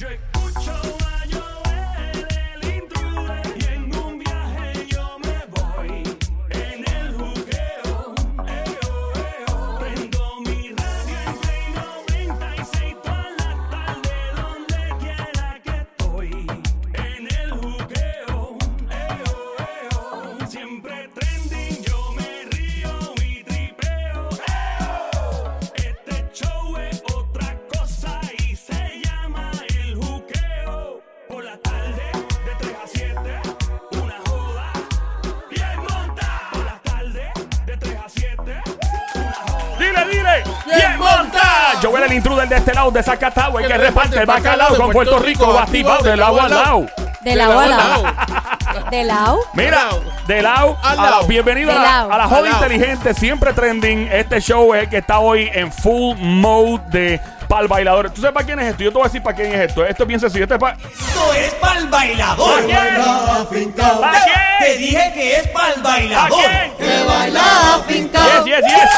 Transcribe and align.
Yo 0.00 0.37
Bien 40.78 40.98
monta. 40.98 41.42
Joel 41.82 42.02
el 42.04 42.12
intruder 42.12 42.48
de 42.48 42.56
este 42.56 42.74
lado 42.74 42.90
de 42.90 43.02
Zacatau, 43.02 43.58
el 43.58 43.66
que 43.66 43.76
reparte 43.78 44.18
el 44.18 44.26
bacalao 44.26 44.76
con 44.76 44.90
Puerto 44.90 45.18
Rico, 45.18 45.58
activado 45.58 46.02
del 46.02 46.18
lado 46.18 46.40
al 46.40 46.50
lado. 46.50 46.86
De 47.20 47.34
lado 47.34 47.58
a 47.58 47.66
lado. 47.66 48.04
De 48.90 49.04
lado. 49.04 49.38
Mira, 49.54 49.88
de 50.26 50.42
lado, 50.42 50.78
Al 50.82 50.98
a 50.98 51.02
la- 51.02 51.10
lado. 51.10 51.26
bienvenido 51.26 51.70
a 51.70 51.74
De 51.74 51.80
la, 51.80 52.00
a 52.02 52.06
la 52.18 52.24
Al 52.24 52.30
joda 52.30 52.48
inteligente, 52.50 53.12
siempre 53.14 53.52
trending. 53.52 54.08
Este 54.10 54.40
show 54.40 54.72
es 54.74 54.84
el 54.84 54.88
que 54.88 54.98
está 54.98 55.18
hoy 55.18 55.50
en 55.52 55.72
full 55.72 56.16
mode 56.18 56.80
de 56.88 57.20
pal 57.48 57.66
bailador. 57.66 58.10
¿Tú 58.10 58.20
sabes 58.20 58.34
para 58.34 58.46
quién 58.46 58.58
es 58.60 58.70
esto? 58.70 58.84
Yo 58.84 58.90
te 58.90 58.94
voy 58.94 59.02
a 59.04 59.08
decir 59.08 59.22
para 59.22 59.36
quién 59.36 59.52
es 59.52 59.60
esto. 59.68 59.84
Esto 59.84 60.02
es 60.04 60.06
bien 60.08 60.20
sencillo. 60.20 60.44
Esto 60.44 60.54
es 60.54 60.60
para... 60.60 60.76
Esto 60.76 61.34
es 61.34 61.54
para 61.54 61.78
el 61.80 61.88
bailador. 61.88 62.66
¿Para 62.66 62.66
quién? 63.48 63.72
¿Para 63.74 64.12
Te 64.12 64.66
quién? 64.66 64.78
dije 64.78 65.12
que 65.14 65.36
es 65.36 65.48
para 65.48 65.68
el 65.74 65.82
¿Para 65.82 65.94
bailador. 65.96 66.30
quién? 66.40 66.76
Que 66.78 67.04
baila 67.04 67.40
Yes, 67.40 67.96
finca. 67.96 68.20
yes, 68.44 68.60
yes. 68.64 68.90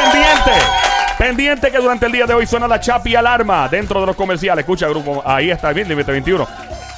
Pendiente. 0.00 0.52
Pendiente 1.18 1.70
que 1.70 1.78
durante 1.78 2.06
el 2.06 2.12
día 2.12 2.26
de 2.26 2.34
hoy 2.34 2.46
suena 2.46 2.66
la 2.66 2.80
Chapi 2.80 3.14
Alarma 3.14 3.68
dentro 3.68 4.00
de 4.00 4.06
los 4.06 4.16
comerciales. 4.16 4.62
Escucha, 4.62 4.88
grupo. 4.88 5.22
Ahí 5.24 5.50
está, 5.50 5.72
bien, 5.72 5.88
límite 5.88 6.10
21. 6.12 6.46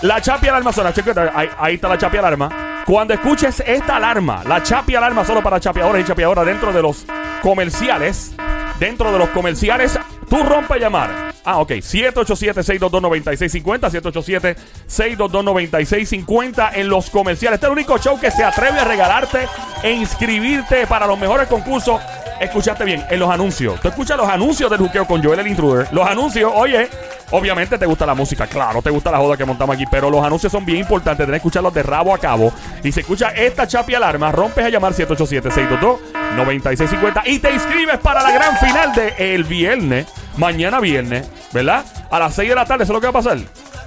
La 0.02 0.20
Chapi 0.20 0.48
Alarma 0.48 0.72
suena. 0.72 0.92
Ahí, 1.34 1.48
ahí 1.58 1.74
está 1.74 1.88
la 1.88 1.98
Chapi 1.98 2.18
Alarma. 2.18 2.84
Cuando 2.86 3.14
escuches 3.14 3.62
esta 3.66 3.96
alarma, 3.96 4.42
la 4.46 4.62
Chapi 4.62 4.94
Alarma 4.94 5.24
solo 5.24 5.42
para 5.42 5.58
chapeadores 5.60 6.04
y 6.04 6.08
chapeadoras 6.08 6.46
dentro 6.46 6.72
de 6.72 6.82
los 6.82 7.04
comerciales. 7.40 8.32
Dentro 8.78 9.12
de 9.12 9.18
los 9.18 9.28
comerciales, 9.30 9.98
tú 10.28 10.42
rompe 10.42 10.78
llamar. 10.78 11.32
Ah, 11.44 11.58
ok. 11.58 11.70
787-622-9650. 11.70 14.56
787-622-9650 14.88 16.70
en 16.74 16.88
los 16.88 17.10
comerciales. 17.10 17.56
Este 17.56 17.66
es 17.66 17.70
el 17.70 17.78
único 17.78 17.98
show 17.98 18.18
que 18.18 18.30
se 18.30 18.42
atreve 18.44 18.80
a 18.80 18.84
regalarte 18.84 19.46
e 19.82 19.92
inscribirte 19.92 20.86
para 20.86 21.06
los 21.06 21.18
mejores 21.18 21.48
concursos. 21.48 22.00
Escuchaste 22.42 22.84
bien, 22.84 23.04
en 23.08 23.20
los 23.20 23.30
anuncios. 23.30 23.80
Tú 23.80 23.86
escuchas 23.86 24.16
los 24.16 24.28
anuncios 24.28 24.68
del 24.68 24.80
juqueo 24.80 25.06
con 25.06 25.22
Joel 25.22 25.38
el 25.38 25.46
Intruder. 25.46 25.86
Los 25.92 26.04
anuncios, 26.04 26.50
oye, 26.52 26.88
obviamente 27.30 27.78
te 27.78 27.86
gusta 27.86 28.04
la 28.04 28.16
música, 28.16 28.48
claro, 28.48 28.82
te 28.82 28.90
gusta 28.90 29.12
la 29.12 29.18
joda 29.18 29.36
que 29.36 29.44
montamos 29.44 29.76
aquí, 29.76 29.84
pero 29.88 30.10
los 30.10 30.24
anuncios 30.24 30.50
son 30.50 30.64
bien 30.64 30.78
importantes. 30.78 31.24
Tienes 31.24 31.34
que 31.34 31.36
escucharlos 31.36 31.72
de 31.72 31.84
rabo 31.84 32.12
a 32.12 32.18
cabo. 32.18 32.52
Y 32.82 32.90
si 32.90 32.98
escuchas 32.98 33.32
esta 33.36 33.68
chapi 33.68 33.94
alarma, 33.94 34.32
rompes 34.32 34.64
a 34.64 34.70
llamar 34.70 34.92
787-622-9650 34.92 37.22
y 37.26 37.38
te 37.38 37.52
inscribes 37.52 38.00
para 38.00 38.24
la 38.24 38.32
gran 38.32 38.56
final 38.56 38.92
de 38.92 39.34
el 39.34 39.44
viernes, 39.44 40.08
mañana 40.36 40.80
viernes, 40.80 41.28
¿verdad? 41.52 41.84
A 42.10 42.18
las 42.18 42.34
6 42.34 42.48
de 42.48 42.56
la 42.56 42.64
tarde, 42.64 42.82
¿eso 42.82 42.92
es 42.92 42.94
lo 42.94 43.00
que 43.00 43.06
va 43.06 43.20
a 43.20 43.22
pasar? 43.22 43.38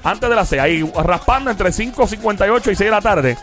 Antes 0.01 0.29
de 0.29 0.35
las 0.35 0.47
6, 0.47 0.61
ahí 0.61 0.89
raspando 1.03 1.51
entre 1.51 1.71
5.58 1.71 2.61
y 2.61 2.63
6 2.63 2.79
de 2.79 2.89
la 2.89 3.01
tarde. 3.01 3.37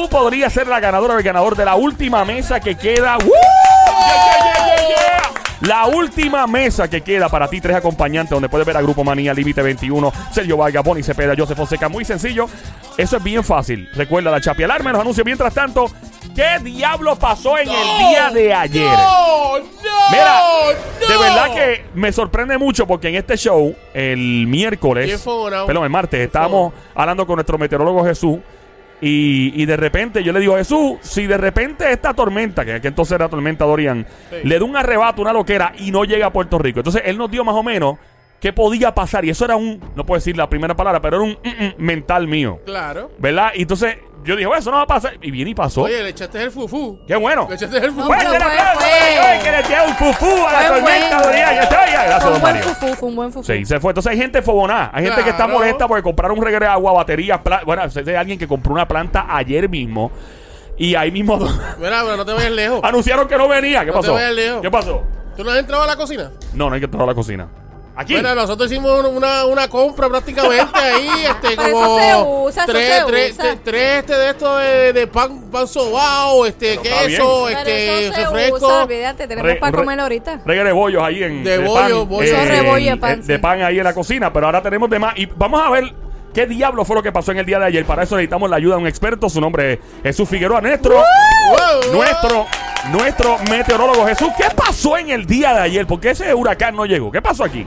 Tú 0.00 0.08
podrías 0.08 0.50
ser 0.50 0.66
la 0.66 0.80
ganadora 0.80 1.12
o 1.12 1.18
el 1.18 1.22
ganador 1.22 1.54
de 1.54 1.62
la 1.62 1.74
última 1.74 2.24
mesa 2.24 2.58
que 2.58 2.74
queda. 2.74 3.18
¡Woo! 3.18 3.28
Yeah, 3.28 4.14
yeah, 4.16 4.54
yeah, 4.54 4.76
yeah, 4.76 4.88
yeah. 4.88 5.32
La 5.60 5.86
última 5.88 6.46
mesa 6.46 6.88
que 6.88 7.02
queda 7.02 7.28
para 7.28 7.48
ti, 7.48 7.60
tres 7.60 7.76
acompañantes, 7.76 8.30
donde 8.30 8.48
puedes 8.48 8.66
ver 8.66 8.78
a 8.78 8.80
Grupo 8.80 9.04
Manía, 9.04 9.34
Límite 9.34 9.60
21, 9.60 10.10
Sergio 10.32 10.56
Vargas, 10.56 10.82
Bonnie 10.82 11.02
Cepeda, 11.02 11.34
Joseph 11.36 11.54
Fonseca. 11.54 11.90
Muy 11.90 12.06
sencillo. 12.06 12.48
Eso 12.96 13.18
es 13.18 13.22
bien 13.22 13.44
fácil. 13.44 13.90
Recuerda 13.92 14.30
la 14.30 14.40
chapi 14.40 14.62
alarma, 14.62 14.90
los 14.90 15.02
anuncios. 15.02 15.22
Mientras 15.22 15.52
tanto, 15.52 15.90
¿qué 16.34 16.58
diablo 16.64 17.16
pasó 17.16 17.58
en 17.58 17.68
el 17.68 17.98
día 17.98 18.30
de 18.30 18.54
ayer? 18.54 18.90
No, 18.90 19.58
no, 19.58 19.64
Mira, 20.10 20.42
no. 20.98 21.08
de 21.08 21.18
verdad 21.18 21.54
que 21.54 21.84
me 21.92 22.10
sorprende 22.10 22.56
mucho 22.56 22.86
porque 22.86 23.08
en 23.08 23.16
este 23.16 23.36
show, 23.36 23.76
el 23.92 24.46
miércoles, 24.46 25.22
perdón, 25.66 25.84
el 25.84 25.90
martes, 25.90 26.20
estábamos 26.20 26.72
hablando 26.94 27.26
con 27.26 27.34
nuestro 27.34 27.58
meteorólogo 27.58 28.02
Jesús. 28.06 28.38
Y, 29.00 29.52
y 29.62 29.64
de 29.66 29.76
repente 29.76 30.22
yo 30.22 30.32
le 30.32 30.40
digo, 30.40 30.56
Jesús, 30.56 30.98
si 31.00 31.26
de 31.26 31.36
repente 31.38 31.90
esta 31.90 32.12
tormenta, 32.14 32.64
que, 32.64 32.80
que 32.80 32.88
entonces 32.88 33.12
era 33.14 33.28
tormenta 33.28 33.64
Dorian, 33.64 34.06
Sí. 34.30 34.36
le 34.44 34.58
da 34.58 34.64
un 34.64 34.76
arrebato, 34.76 35.22
una 35.22 35.32
loquera 35.32 35.72
y 35.78 35.90
no 35.90 36.04
llega 36.04 36.26
a 36.26 36.32
Puerto 36.32 36.58
Rico. 36.58 36.80
Entonces 36.80 37.02
él 37.04 37.16
nos 37.16 37.30
dio 37.30 37.44
más 37.44 37.54
o 37.54 37.62
menos 37.62 37.96
qué 38.40 38.52
podía 38.52 38.94
pasar. 38.94 39.24
Y 39.24 39.30
eso 39.30 39.44
era 39.44 39.56
un, 39.56 39.80
no 39.94 40.04
puedo 40.06 40.18
decir 40.18 40.36
la 40.36 40.48
primera 40.48 40.74
palabra, 40.76 41.00
pero 41.00 41.16
era 41.18 41.24
un 41.26 41.32
mm, 41.32 41.64
mm, 41.64 41.74
mental 41.78 42.26
mío. 42.26 42.60
Claro. 42.64 43.10
¿Verdad? 43.18 43.50
Y 43.54 43.62
entonces 43.62 43.96
yo 44.24 44.36
dije, 44.36 44.46
bueno, 44.46 44.60
eso 44.60 44.70
no 44.70 44.76
va 44.78 44.82
a 44.82 44.86
pasar. 44.86 45.14
Y 45.22 45.30
viene 45.30 45.50
y 45.50 45.54
pasó. 45.54 45.82
Oye, 45.82 46.02
le 46.02 46.10
echaste 46.10 46.42
el 46.42 46.50
fufú. 46.50 46.98
Qué 47.06 47.16
bueno. 47.16 47.46
Le 47.48 47.54
echaste 47.54 47.78
el 47.78 47.90
fufú. 47.92 48.06
Fuerte 48.06 48.26
el 48.26 48.42
aplauso, 48.42 48.80
señores, 48.80 49.42
que 49.42 49.50
le 49.50 49.62
dio 49.62 49.84
un 49.86 49.94
fufú 49.94 50.46
a 50.46 50.52
la 50.52 50.58
Fue 50.60 50.68
tormenta 50.80 51.16
bueno. 51.22 51.32
Ya 51.32 51.60
está, 51.62 51.86
ya. 51.86 52.04
Gracias, 52.04 52.22
Fue 52.22 52.32
un 52.34 52.40
buen 52.40 52.54
Mario. 52.54 52.68
fufú, 52.74 52.94
fue 52.94 53.08
un 53.08 53.16
buen 53.16 53.32
fufú. 53.32 53.44
Sí, 53.52 53.64
se 53.64 53.80
fue. 53.80 53.90
Entonces 53.92 54.12
hay 54.12 54.18
gente 54.18 54.42
fogonada. 54.42 54.90
Hay 54.92 55.04
gente 55.04 55.22
que 55.22 55.30
está 55.30 55.44
Claro. 55.44 55.58
molesta 55.58 55.88
porque 55.88 56.02
compraron 56.02 56.38
un 56.38 56.44
regreso 56.44 56.64
de 56.64 56.70
agua, 56.70 56.92
baterías. 56.92 57.40
pla- 57.40 57.62
Bueno, 57.64 57.88
sé 57.90 58.02
de 58.02 58.16
alguien 58.16 58.38
que 58.38 58.46
compró 58.46 58.72
una 58.74 58.86
planta 58.86 59.26
ayer 59.28 59.68
mismo. 59.68 60.10
Y 60.76 60.94
ahí 60.94 61.10
mismo 61.10 61.36
Mira, 61.78 62.02
pero 62.04 62.16
no 62.16 62.24
te 62.24 62.32
vayas 62.32 62.52
lejos. 62.52 62.80
anunciaron 62.82 63.28
que 63.28 63.36
no 63.36 63.48
venía. 63.48 63.80
¿Qué 63.80 63.86
No 63.86 63.92
te 63.92 63.98
pasó? 64.00 64.14
vayas 64.14 64.32
lejos. 64.34 64.60
¿Qué 64.62 64.70
pasó? 64.70 65.02
¿Tú 65.36 65.44
no 65.44 65.50
has 65.50 65.58
entrado 65.58 65.82
a 65.82 65.86
la 65.86 65.96
cocina? 65.96 66.30
No, 66.54 66.68
no 66.68 66.74
hay 66.74 66.80
que 66.80 66.86
entrar 66.86 67.02
a 67.02 67.06
la 67.06 67.14
cocina. 67.14 67.48
Aquí. 68.00 68.14
Bueno, 68.14 68.34
nosotros 68.34 68.72
hicimos 68.72 69.04
una, 69.04 69.44
una 69.44 69.68
compra 69.68 70.08
prácticamente 70.08 70.78
ahí, 70.78 71.08
este, 71.28 71.52
eso 71.52 71.70
como 71.70 71.98
se 71.98 72.14
usa, 72.16 72.62
eso 72.64 72.72
tres, 72.72 72.94
se 72.94 73.04
tres, 73.04 73.32
usa. 73.32 73.42
tres, 73.42 73.58
tres, 73.64 73.98
este 73.98 74.14
de 74.16 74.30
estos 74.30 74.58
de, 74.62 74.92
de 74.94 75.06
pan, 75.06 75.50
pan 75.52 75.68
sobao, 75.68 76.46
este, 76.46 76.78
Pero 76.82 76.94
está 76.94 77.06
queso, 77.06 77.44
bien. 77.46 77.58
Pero 77.62 77.70
este, 77.70 78.06
eso 78.06 78.14
se 78.14 78.20
refresco. 78.24 78.56
usa, 78.56 78.82
olvídate, 78.84 79.28
tenemos 79.28 79.50
Re- 79.52 79.56
para 79.60 79.72
re- 79.72 79.78
comer 79.78 80.00
ahorita. 80.00 80.40
Reguero 80.46 80.66
de 80.68 80.72
bollos 80.72 81.02
ahí 81.02 81.22
en 81.22 81.44
De 81.44 81.58
bollo, 81.58 81.74
pan, 81.74 82.08
bollo. 82.08 82.26
eh, 82.34 82.44
rebollo 82.48 82.90
de 82.92 82.96
pan, 82.96 83.12
eh, 83.20 83.22
de 83.22 83.34
sí. 83.36 83.40
pan 83.42 83.62
ahí 83.62 83.76
en 83.78 83.84
la 83.84 83.92
cocina, 83.92 84.32
pero 84.32 84.46
ahora 84.46 84.62
tenemos 84.62 84.88
de 84.88 84.98
más. 84.98 85.18
Y 85.18 85.26
vamos 85.26 85.60
a 85.62 85.68
ver 85.68 85.92
qué 86.32 86.46
diablo 86.46 86.86
fue 86.86 86.96
lo 86.96 87.02
que 87.02 87.12
pasó 87.12 87.32
en 87.32 87.38
el 87.38 87.44
día 87.44 87.58
de 87.58 87.66
ayer. 87.66 87.84
Para 87.84 88.04
eso 88.04 88.16
necesitamos 88.16 88.48
la 88.48 88.56
ayuda 88.56 88.76
de 88.76 88.80
un 88.80 88.86
experto. 88.88 89.28
Su 89.28 89.42
nombre 89.42 89.74
es 89.74 89.78
Jesús 90.04 90.26
Figueroa, 90.26 90.62
nuestro, 90.62 91.02
nuestro, 91.92 92.46
nuestro 92.92 93.36
meteorólogo. 93.50 94.06
Jesús, 94.06 94.28
¿qué 94.38 94.44
pasó 94.56 94.96
en 94.96 95.10
el 95.10 95.26
día 95.26 95.52
de 95.52 95.60
ayer? 95.60 95.86
¿Por 95.86 96.00
qué 96.00 96.10
ese 96.10 96.32
huracán 96.34 96.74
no 96.74 96.86
llegó? 96.86 97.10
¿Qué 97.12 97.20
pasó 97.20 97.44
aquí? 97.44 97.66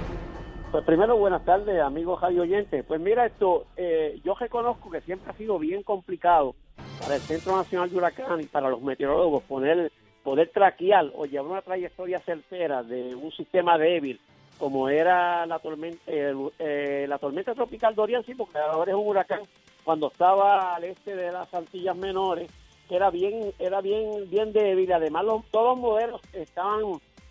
Pues 0.73 0.85
primero, 0.85 1.16
buenas 1.17 1.45
tardes, 1.45 1.79
amigos 1.81 2.19
radio 2.19 2.41
oyentes. 2.41 2.84
Pues 2.84 3.00
mira 3.00 3.28
esto, 3.28 3.67
eh, 3.78 4.19
yo 4.25 4.34
reconozco 4.34 4.89
que 4.89 5.01
siempre 5.01 5.31
ha 5.31 5.38
sido 5.38 5.59
bien 5.59 5.84
complicado 5.84 6.56
para 7.00 7.13
el 7.16 7.22
Centro 7.22 7.56
Nacional 7.56 7.91
de 7.91 7.97
Huracanes 7.97 8.45
y 8.47 8.50
para 8.50 8.69
los 8.72 8.81
meteorólogos 8.81 9.44
poner, 9.44 9.91
poder 10.23 10.50
traquear 10.51 11.12
o 11.16 11.25
llevar 11.25 11.51
una 11.51 11.62
trayectoria 11.62 12.17
certera 12.22 12.81
de 12.81 13.13
un 13.13 13.31
sistema 13.31 13.78
débil 13.78 14.19
como 14.57 14.89
era 14.89 15.45
la 15.45 15.59
tormenta, 15.59 16.00
eh, 16.07 17.06
la 17.07 17.17
tormenta 17.19 17.53
tropical 17.53 17.94
Dorian, 17.94 18.25
sí, 18.25 18.33
porque 18.33 18.57
ahora 18.57 18.91
es 18.91 18.97
un 18.97 19.07
huracán, 19.07 19.41
cuando 19.83 20.07
estaba 20.07 20.73
al 20.75 20.85
este 20.85 21.16
de 21.16 21.31
las 21.31 21.53
Antillas 21.53 21.95
Menores, 21.97 22.50
que 22.89 22.95
era 22.95 23.12
bien, 23.12 23.51
era 23.59 23.79
bien, 23.81 24.28
bien 24.29 24.53
débil. 24.53 24.91
Además, 24.91 25.23
los- 25.25 25.45
todos 25.51 25.75
los 25.75 25.78
modelos 25.78 26.22
estaban 26.33 26.81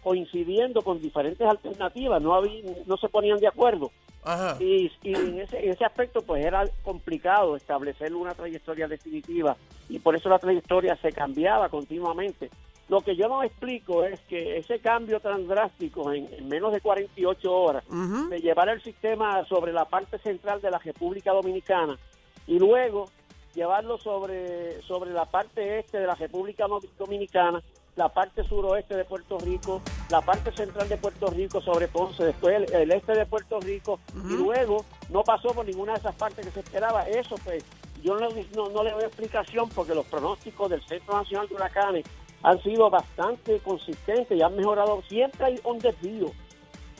coincidiendo 0.02 0.82
con 0.82 1.00
diferentes 1.00 1.46
alternativas, 1.46 2.20
no 2.20 2.34
había, 2.34 2.62
no 2.86 2.96
se 2.96 3.08
ponían 3.08 3.38
de 3.38 3.48
acuerdo. 3.48 3.90
Ajá. 4.24 4.56
Y, 4.60 4.90
y 5.02 5.14
en, 5.14 5.40
ese, 5.40 5.64
en 5.64 5.70
ese 5.70 5.84
aspecto 5.84 6.22
pues 6.22 6.44
era 6.44 6.64
complicado 6.84 7.56
establecer 7.56 8.14
una 8.14 8.34
trayectoria 8.34 8.86
definitiva 8.86 9.56
y 9.88 9.98
por 9.98 10.14
eso 10.14 10.28
la 10.28 10.38
trayectoria 10.38 10.96
se 10.96 11.12
cambiaba 11.12 11.68
continuamente. 11.68 12.50
Lo 12.88 13.00
que 13.00 13.16
yo 13.16 13.28
no 13.28 13.42
explico 13.42 14.04
es 14.04 14.20
que 14.22 14.58
ese 14.58 14.78
cambio 14.80 15.18
tan 15.20 15.46
drástico 15.48 16.12
en, 16.12 16.28
en 16.32 16.48
menos 16.48 16.72
de 16.72 16.80
48 16.80 17.52
horas 17.52 17.84
Ujú. 17.88 18.28
de 18.28 18.40
llevar 18.40 18.68
el 18.68 18.82
sistema 18.82 19.44
sobre 19.46 19.72
la 19.72 19.86
parte 19.86 20.18
central 20.18 20.60
de 20.60 20.70
la 20.70 20.78
República 20.78 21.32
Dominicana 21.32 21.98
y 22.46 22.58
luego 22.58 23.06
llevarlo 23.54 23.98
sobre, 23.98 24.80
sobre 24.82 25.12
la 25.12 25.24
parte 25.26 25.78
este 25.78 25.98
de 25.98 26.06
la 26.06 26.14
República 26.14 26.66
Dominicana, 26.98 27.62
la 27.96 28.08
parte 28.08 28.42
suroeste 28.44 28.96
de 28.96 29.04
Puerto 29.04 29.38
Rico, 29.38 29.82
la 30.10 30.20
parte 30.22 30.50
central 30.52 30.88
de 30.88 30.96
Puerto 30.96 31.26
Rico 31.28 31.60
sobre 31.60 31.88
Ponce, 31.88 32.24
después 32.24 32.56
el, 32.56 32.74
el 32.74 32.92
este 32.92 33.12
de 33.12 33.26
Puerto 33.26 33.60
Rico 33.60 34.00
y 34.14 34.32
luego 34.34 34.84
no 35.10 35.22
pasó 35.22 35.48
por 35.48 35.66
ninguna 35.66 35.92
de 35.92 35.98
esas 35.98 36.14
partes 36.14 36.46
que 36.46 36.52
se 36.52 36.60
esperaba. 36.60 37.02
Eso 37.02 37.34
pues 37.44 37.64
yo 38.02 38.18
no, 38.18 38.28
no, 38.56 38.68
no 38.70 38.82
le 38.82 38.92
doy 38.92 39.04
explicación 39.04 39.68
porque 39.74 39.94
los 39.94 40.06
pronósticos 40.06 40.70
del 40.70 40.82
Centro 40.86 41.16
Nacional 41.16 41.48
de 41.48 41.54
Huracanes 41.54 42.04
han 42.42 42.62
sido 42.62 42.90
bastante 42.90 43.60
consistentes 43.60 44.36
y 44.36 44.42
han 44.42 44.56
mejorado. 44.56 45.02
Siempre 45.08 45.44
hay 45.44 45.60
un 45.64 45.78
desvío, 45.78 46.32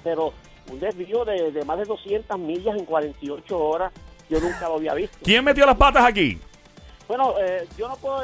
pero 0.05 0.33
un 0.71 0.79
desvío 0.79 1.25
de, 1.25 1.50
de 1.50 1.65
más 1.65 1.79
de 1.79 1.85
200 1.85 2.39
millas 2.39 2.77
en 2.77 2.85
48 2.85 3.59
horas. 3.59 3.93
Yo 4.29 4.41
nunca 4.41 4.69
lo 4.69 4.77
había 4.77 4.94
visto. 4.94 5.19
¿Quién 5.23 5.44
metió 5.44 5.67
las 5.67 5.77
patas 5.77 6.05
aquí? 6.05 6.39
Bueno, 7.14 7.35
eh, 7.38 7.69
yo 7.76 7.88
no 7.88 7.97
puedo... 7.97 8.23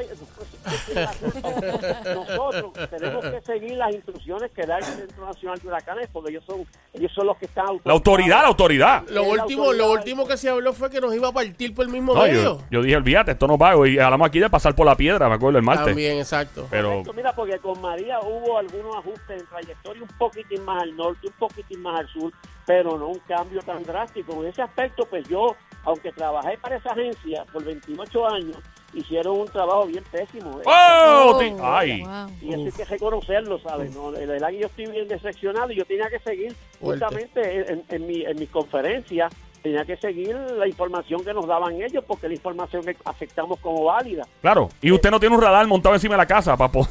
Nosotros 2.15 2.89
tenemos 2.89 3.23
que 3.23 3.43
seguir 3.43 3.73
las 3.73 3.95
instrucciones 3.95 4.51
que 4.53 4.65
da 4.65 4.79
el 4.79 4.85
Centro 4.85 5.27
Nacional 5.27 5.59
de 5.59 5.69
Huracanes 5.69 6.09
porque 6.11 6.31
ellos 6.31 6.45
son, 6.47 6.67
ellos 6.95 7.13
son 7.15 7.27
los 7.27 7.37
que 7.37 7.45
están... 7.45 7.67
La 7.85 7.93
autoridad, 7.93 8.41
la 8.41 8.49
autoridad. 8.49 9.05
Lo 9.11 9.25
último, 9.25 9.65
autoridad. 9.65 9.87
lo 9.87 9.93
último 9.93 10.27
que 10.27 10.39
se 10.39 10.49
habló 10.49 10.73
fue 10.73 10.89
que 10.89 11.03
nos 11.03 11.15
iba 11.15 11.29
a 11.29 11.33
partir 11.33 11.75
por 11.75 11.85
el 11.85 11.93
mismo 11.93 12.15
No, 12.15 12.23
medio. 12.23 12.43
yo, 12.43 12.61
yo 12.71 12.83
dije, 12.83 12.97
olvídate, 12.97 13.33
esto 13.33 13.47
no 13.47 13.59
pago. 13.59 13.85
Y 13.85 13.99
hablamos 13.99 14.27
aquí 14.27 14.39
de 14.39 14.49
pasar 14.49 14.75
por 14.75 14.87
la 14.87 14.97
piedra, 14.97 15.29
me 15.29 15.35
acuerdo 15.35 15.59
el 15.59 15.65
martes. 15.65 15.85
También, 15.89 16.17
exacto. 16.17 16.67
Pero, 16.71 16.89
Correcto, 16.89 17.13
Mira, 17.13 17.35
porque 17.35 17.59
con 17.59 17.79
María 17.83 18.21
hubo 18.21 18.57
algunos 18.57 18.97
ajustes 18.97 19.43
en 19.43 19.47
trayectoria 19.49 20.03
un 20.03 20.17
poquitín 20.17 20.65
más 20.65 20.83
al 20.85 20.97
norte, 20.97 21.27
un 21.27 21.35
poquitín 21.35 21.83
más 21.83 22.01
al 22.01 22.09
sur, 22.09 22.33
pero 22.65 22.97
no 22.97 23.09
un 23.09 23.19
cambio 23.29 23.61
tan 23.61 23.83
drástico. 23.83 24.33
En 24.43 24.49
ese 24.49 24.63
aspecto, 24.63 25.05
pues 25.11 25.29
yo, 25.29 25.55
aunque 25.85 26.11
trabajé 26.11 26.57
para 26.57 26.77
esa 26.77 26.93
agencia 26.93 27.45
por 27.53 27.63
28 27.63 28.29
años, 28.31 28.57
hicieron 28.95 29.39
un 29.41 29.47
trabajo 29.49 29.87
bien 29.87 30.05
pésimo. 30.11 30.61
¡Oh! 30.65 31.33
Oh, 31.35 31.39
ti- 31.39 31.53
¡Ay! 31.63 32.03
wow. 32.03 32.29
Y 32.41 32.53
eso 32.55 32.65
hay 32.65 32.73
que 32.73 32.85
reconocerlo, 32.85 33.59
¿sabes? 33.61 33.95
No, 33.95 34.11
de 34.13 34.27
verdad 34.27 34.49
que 34.49 34.59
yo 34.61 34.67
estoy 34.67 34.87
bien 34.87 35.09
decepcionado 35.09 35.71
y 35.73 35.77
yo 35.77 35.85
tenía 35.85 36.09
que 36.09 36.19
seguir 36.21 36.55
Fuerte. 36.81 37.05
justamente 37.05 37.73
en, 37.73 37.85
en, 37.89 38.07
mi, 38.07 38.23
en 38.25 38.39
mis 38.39 38.49
conferencias, 38.51 39.33
tenía 39.63 39.85
que 39.85 39.97
seguir 39.97 40.35
la 40.37 40.69
información 40.69 41.25
que 41.25 41.35
nos 41.35 41.47
daban 41.47 41.83
ellos 41.83 42.05
porque 42.07 42.29
la 42.29 42.35
información 42.35 42.85
que 42.85 42.97
aceptamos 43.05 43.59
como 43.61 43.85
válida. 43.85 44.25
Claro. 44.41 44.69
Y 44.81 44.93
usted 44.93 45.11
no 45.11 45.19
tiene 45.21 45.35
un 45.35 45.43
radar 45.43 45.67
montado 45.67 45.95
encima 45.97 46.15
de 46.15 46.19
la 46.19 46.27
casa 46.27 46.57
para 46.57 46.71
po- 46.71 46.87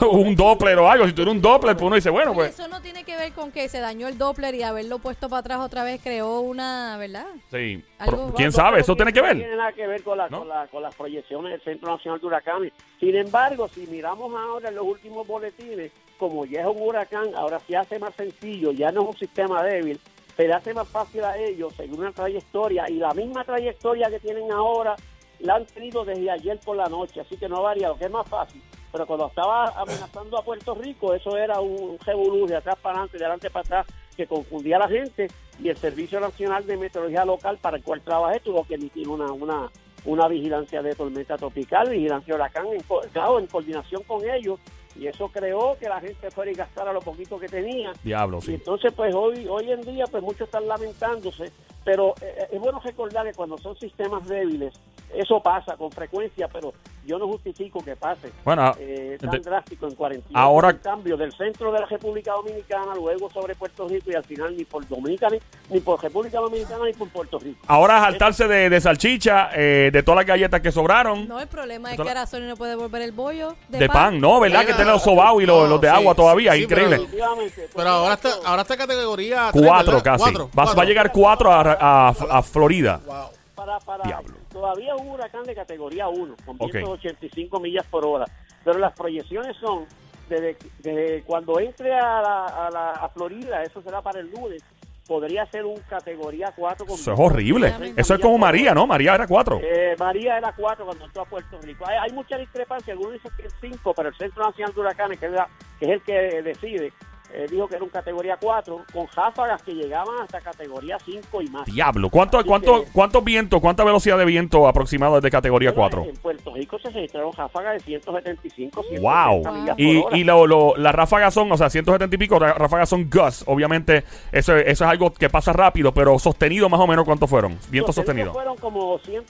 un 0.10 0.34
Doppler 0.36 0.78
o 0.78 0.88
algo. 0.90 1.06
Si 1.06 1.12
tuviera 1.12 1.30
un 1.30 1.40
Doppler, 1.40 1.74
pues 1.76 1.86
uno 1.86 1.96
dice, 1.96 2.10
bueno, 2.10 2.32
pues. 2.34 2.50
Eso 2.58 2.68
no 2.68 2.80
tiene 2.80 3.04
que 3.04 3.16
ver 3.16 3.32
con 3.32 3.52
que 3.52 3.68
se 3.68 3.80
dañó 3.80 4.08
el 4.08 4.18
Doppler 4.18 4.54
y 4.54 4.62
haberlo 4.62 4.98
puesto 4.98 5.28
para 5.28 5.40
atrás 5.40 5.58
otra 5.60 5.84
vez 5.84 6.00
creó 6.02 6.40
una, 6.40 6.96
¿verdad? 6.98 7.26
Sí. 7.50 7.82
Pero, 7.98 8.16
No, 8.28 8.34
¿Quién 8.34 8.48
no, 8.48 8.52
sabe? 8.52 8.80
Eso 8.80 8.96
tiene 8.96 9.12
que 9.12 9.20
No 9.20 9.26
ver. 9.26 9.36
tiene 9.38 9.56
nada 9.56 9.72
que 9.72 9.86
ver 9.86 10.02
con, 10.02 10.18
la- 10.18 10.28
¿No? 10.28 10.40
con, 10.40 10.48
la- 10.48 10.66
con 10.68 10.82
las 10.82 10.94
proyecciones 10.94 11.52
del 11.52 11.60
Centro 11.62 11.92
Nacional 11.92 12.20
de 12.20 12.26
Huracanes. 12.26 12.72
Sin 12.98 13.14
embargo, 13.16 13.68
si 13.68 13.86
miramos 13.86 14.32
ahora 14.34 14.68
en 14.68 14.74
los 14.76 14.84
últimos 14.86 15.26
boletines, 15.26 15.92
como 16.18 16.44
ya 16.44 16.60
es 16.60 16.66
un 16.66 16.80
huracán, 16.80 17.34
ahora 17.34 17.58
se 17.66 17.76
hace 17.76 17.98
más 17.98 18.14
sencillo, 18.14 18.72
ya 18.72 18.90
no 18.92 19.02
es 19.02 19.08
un 19.08 19.16
sistema 19.18 19.62
débil, 19.62 19.98
se 20.36 20.46
le 20.46 20.52
hace 20.54 20.72
más 20.74 20.88
fácil 20.88 21.24
a 21.24 21.36
ellos 21.36 21.74
seguir 21.74 21.98
una 21.98 22.12
trayectoria 22.12 22.84
y 22.88 22.94
la 22.94 23.12
misma 23.14 23.44
trayectoria 23.44 24.08
que 24.10 24.20
tienen 24.20 24.50
ahora 24.52 24.96
la 25.40 25.54
han 25.56 25.66
tenido 25.66 26.04
desde 26.04 26.30
ayer 26.30 26.58
por 26.64 26.76
la 26.76 26.86
noche, 26.88 27.20
así 27.20 27.36
que 27.36 27.48
no 27.48 27.56
ha 27.58 27.60
variado, 27.60 27.96
que 27.96 28.04
es 28.04 28.10
más 28.10 28.28
fácil. 28.28 28.62
Pero 28.92 29.06
cuando 29.06 29.28
estaba 29.28 29.68
amenazando 29.80 30.38
a 30.38 30.44
Puerto 30.44 30.74
Rico, 30.74 31.14
eso 31.14 31.36
era 31.36 31.60
un 31.60 31.98
revolú 32.04 32.46
de 32.46 32.56
atrás 32.56 32.76
para 32.82 32.96
adelante, 32.96 33.18
de 33.18 33.24
adelante 33.24 33.50
para 33.50 33.64
atrás, 33.64 33.86
que 34.16 34.26
confundía 34.26 34.76
a 34.76 34.80
la 34.80 34.88
gente 34.88 35.28
y 35.62 35.68
el 35.68 35.76
Servicio 35.76 36.20
Nacional 36.20 36.66
de 36.66 36.76
Meteorología 36.76 37.24
Local 37.24 37.58
para 37.58 37.76
el 37.76 37.82
cual 37.82 38.00
trabajé 38.00 38.40
tuvo 38.40 38.64
que 38.64 38.74
emitir 38.74 39.08
una, 39.08 39.30
una, 39.32 39.70
una 40.04 40.28
vigilancia 40.28 40.82
de 40.82 40.94
tormenta 40.94 41.36
tropical, 41.36 41.90
vigilancia 41.90 42.34
de 42.34 42.40
huracán, 42.40 42.66
en, 42.66 42.80
claro, 43.12 43.38
en 43.38 43.46
coordinación 43.46 44.02
con 44.04 44.28
ellos, 44.28 44.58
y 44.96 45.06
eso 45.06 45.28
creó 45.28 45.76
que 45.78 45.88
la 45.88 46.00
gente 46.00 46.30
fuera 46.30 46.50
y 46.50 46.54
gastara 46.54 46.92
lo 46.92 47.00
poquito 47.00 47.38
que 47.38 47.48
tenía. 47.48 47.92
Diablo, 48.02 48.40
Y 48.46 48.54
entonces, 48.54 48.92
pues 48.92 49.14
hoy 49.14 49.46
hoy 49.48 49.70
en 49.70 49.82
día, 49.82 50.04
pues 50.10 50.22
muchos 50.22 50.42
están 50.42 50.66
lamentándose, 50.66 51.52
pero 51.84 52.14
eh, 52.20 52.48
es 52.52 52.60
bueno 52.60 52.80
recordar 52.84 53.26
que 53.26 53.32
cuando 53.34 53.56
son 53.58 53.76
sistemas 53.78 54.26
débiles, 54.26 54.74
eso 55.14 55.40
pasa 55.42 55.76
con 55.76 55.90
frecuencia, 55.90 56.46
pero 56.48 56.72
yo 57.04 57.18
no 57.18 57.26
justifico 57.26 57.82
que 57.84 57.96
pase 57.96 58.30
Bueno, 58.44 58.72
eh, 58.78 59.18
tan 59.20 59.30
de- 59.30 59.38
drástico 59.40 59.88
en 59.88 59.94
48 59.96 60.38
Ahora- 60.38 60.70
en 60.70 60.76
cambio 60.78 61.16
del 61.16 61.32
centro 61.32 61.72
de 61.72 61.80
la 61.80 61.86
República 61.86 62.32
Dominicana, 62.32 62.94
luego 62.94 63.28
sobre 63.30 63.56
Puerto 63.56 63.88
Rico 63.88 64.10
y 64.12 64.14
al 64.14 64.22
final 64.22 64.56
ni 64.56 64.64
por 64.64 64.86
Dominicana, 64.86 65.36
ni, 65.68 65.74
ni 65.74 65.80
por 65.80 66.00
República 66.00 66.38
Dominicana 66.38 66.84
ni 66.84 66.92
por 66.92 67.08
Puerto 67.08 67.38
Rico. 67.40 67.58
ahora 67.66 67.98
saltarse 68.00 68.46
de, 68.46 68.70
de 68.70 68.80
salchicha, 68.80 69.50
eh, 69.54 69.90
de 69.92 70.02
todas 70.04 70.18
las 70.18 70.26
galletas 70.26 70.60
que 70.60 70.70
sobraron. 70.70 71.26
No, 71.26 71.40
el 71.40 71.48
problema 71.48 71.90
es 71.90 71.96
que 71.96 72.06
ahora 72.06 72.26
Sony 72.26 72.42
no 72.46 72.56
puede 72.56 72.76
volver 72.76 73.02
el 73.02 73.12
bollo 73.12 73.56
de, 73.68 73.78
de 73.78 73.88
pan, 73.88 74.20
¿no? 74.20 74.38
¿Verdad? 74.38 74.64
Que 74.64 74.74
tiene 74.74 74.92
los 74.92 75.02
sobaos 75.02 75.42
y 75.42 75.46
los, 75.46 75.68
los 75.68 75.80
de 75.80 75.88
agua 75.88 76.14
todavía. 76.14 76.52
sí, 76.52 76.62
Increíble. 76.64 77.00
pero- 77.10 77.34
pues, 77.34 77.52
Pero 77.74 77.88
ahora 77.88 78.14
está, 78.14 78.28
ahora 78.44 78.62
está 78.62 78.76
categoría 78.76 79.48
Cuatro 79.52 79.94
¿verdad? 79.94 80.02
casi. 80.04 80.22
Cuatro, 80.22 80.44
Va, 80.46 80.50
cuatro. 80.54 80.76
va 80.76 80.82
a 80.82 80.86
llegar 80.86 81.10
cuatro 81.12 81.52
a, 81.52 81.60
a- 81.72 82.08
a 82.38 82.42
Florida. 82.42 83.00
Wow. 83.06 83.28
para, 83.54 83.78
para 83.80 84.04
Diablo. 84.04 84.34
todavía 84.50 84.96
un 84.96 85.08
huracán 85.10 85.42
de 85.44 85.54
categoría 85.54 86.08
1 86.08 86.34
con 86.46 86.56
Ok. 86.58 86.70
185 86.72 87.60
millas 87.60 87.84
por 87.90 88.06
hora 88.06 88.24
pero 88.64 88.78
las 88.78 88.92
proyecciones 88.94 89.54
son 89.58 89.84
desde, 90.30 90.56
desde 90.78 91.22
cuando 91.24 91.60
entre 91.60 91.92
a, 91.94 92.22
la, 92.22 92.46
a, 92.46 92.70
la- 92.70 92.90
a 92.92 93.08
Florida 93.10 93.62
eso 93.62 93.82
será 93.82 94.00
para 94.00 94.20
el 94.20 94.30
lunes 94.30 94.62
podría 95.06 95.44
ser 95.46 95.64
un 95.66 95.76
categoría 95.88 96.52
4 96.56 96.86
con 96.86 96.94
Eso 96.94 97.12
es 97.12 97.18
horrible. 97.18 97.70
30 97.72 98.00
Eso 98.00 98.14
es 98.14 98.20
como 98.20 98.38
María. 98.38 98.72
¿no? 98.74 98.86
María 98.86 99.16
era 99.16 99.26
cuatro. 99.26 99.58
Eh, 99.60 99.96
María 99.98 100.38
era 100.38 100.52
4 100.56 100.84
cuando 100.86 101.04
entró 101.04 101.22
a 101.22 101.24
Puerto 101.24 101.58
Rico. 101.62 101.84
Hay, 101.88 101.96
hay 101.98 102.12
mucha 102.12 102.38
discrepancia. 102.38 102.92
Algunos 102.92 103.14
dicen 103.14 103.32
que 103.36 103.46
es 103.48 103.54
5, 103.60 103.92
pero 103.92 104.10
el 104.10 104.14
Centro 104.14 104.44
Nacional 104.44 104.72
de 104.72 104.80
Huracanes, 104.80 105.18
que 105.18 105.26
es, 105.26 105.32
la- 105.32 105.48
que 105.80 105.86
es 105.86 105.90
el 105.90 106.02
que 106.02 106.42
decide, 106.42 106.92
eh, 107.32 107.46
dijo 107.50 107.68
que 107.68 107.76
era 107.76 107.84
un 107.84 107.90
categoría 107.90 108.36
4, 108.40 108.84
con 108.92 109.06
ráfagas 109.14 109.62
que 109.62 109.72
llegaban 109.72 110.20
hasta 110.22 110.40
categoría 110.40 110.98
5 111.04 111.42
y 111.42 111.48
más. 111.48 111.64
Diablo. 111.66 112.10
¿Cuánto, 112.10 112.44
cuánto, 112.44 112.84
que- 112.84 112.90
¿Cuántos 112.92 113.24
vientos, 113.24 113.60
cuánta 113.60 113.84
velocidad 113.84 114.18
de 114.18 114.24
viento 114.24 114.66
aproximado 114.66 115.16
es 115.16 115.22
de 115.22 115.30
categoría 115.30 115.70
Bueno, 115.72 115.80
4? 115.96 116.04
En 116.10 116.16
Puerto 116.16 116.54
Rico 116.54 116.78
se 116.78 116.90
registraron 116.90 117.32
ráfagas 117.32 117.74
de 117.74 117.80
175, 117.80 118.82
180 118.82 119.00
Wow. 119.00 119.54
millas 119.54 119.76
por 119.76 119.80
Y, 119.80 119.96
hora. 119.98 120.16
y 120.18 120.24
lo- 120.24 120.46
lo- 120.46 120.76
las 120.76 120.94
ráfagas 120.94 121.32
son, 121.34 121.50
o 121.52 121.56
sea, 121.56 121.70
170 121.70 122.14
y 122.16 122.18
pico, 122.18 122.38
ráfagas 122.38 122.88
son 122.88 123.08
gusts. 123.10 123.44
Obviamente, 123.46 124.04
eso, 124.32 124.56
eso 124.56 124.84
es 124.84 124.90
algo 124.90 125.12
que 125.12 125.28
pasa 125.30 125.52
rápido, 125.52 125.92
pero 125.92 126.18
sostenido 126.18 126.68
más 126.68 126.80
o 126.80 126.86
menos, 126.86 127.04
¿cuántos 127.04 127.28
fueron? 127.30 127.58
Vientos 127.70 127.94
Sostenidos. 127.94 128.32
Fueron 128.32 128.56
como 128.58 128.98
100, 129.00 129.24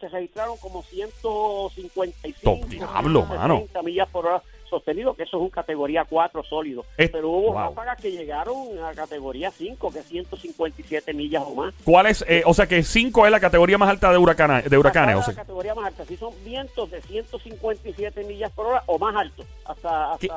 se 0.00 0.08
registraron 0.08 0.56
como 0.58 0.82
155. 0.82 2.38
Top, 2.42 2.64
diablo, 2.68 3.24
mano. 3.26 3.56
170 3.56 3.82
millas 3.82 4.08
por 4.10 4.26
hora 4.26 4.42
sostenido, 4.76 5.14
que 5.14 5.22
eso 5.24 5.36
es 5.38 5.42
un 5.42 5.50
categoría 5.50 6.04
4 6.08 6.42
sólido. 6.44 6.84
Es- 6.96 7.10
Pero 7.10 7.28
hubo 7.30 7.52
wow. 7.52 7.54
ráfagas 7.70 8.00
que 8.00 8.10
llegaron 8.10 8.56
a 8.84 8.92
categoría 8.94 9.50
5, 9.50 9.90
que 9.92 10.00
es 10.00 10.06
157 10.06 11.12
millas 11.14 11.42
o 11.46 11.54
más. 11.54 11.74
¿Cuál 11.84 12.06
es? 12.06 12.24
eh, 12.28 12.42
o 12.44 12.52
sea, 12.54 12.66
que 12.66 12.82
5 12.82 13.24
es 13.26 13.32
la 13.32 13.40
categoría 13.40 13.78
más 13.78 13.88
alta 13.88 14.10
de, 14.10 14.18
huracana- 14.18 14.62
de 14.62 14.78
huracanes. 14.78 15.16
O 15.16 15.18
la 15.18 15.24
sea, 15.24 15.34
categoría 15.34 15.74
más 15.74 15.86
alta, 15.86 16.04
sí 16.04 16.16
son 16.16 16.32
vientos 16.44 16.90
de 16.90 17.00
157 17.02 18.24
millas 18.24 18.50
por 18.52 18.66
hora 18.66 18.82
o 18.86 18.98
más 18.98 19.14
altos, 19.16 19.46
hasta, 19.64 20.16
¿Qué? 20.20 20.28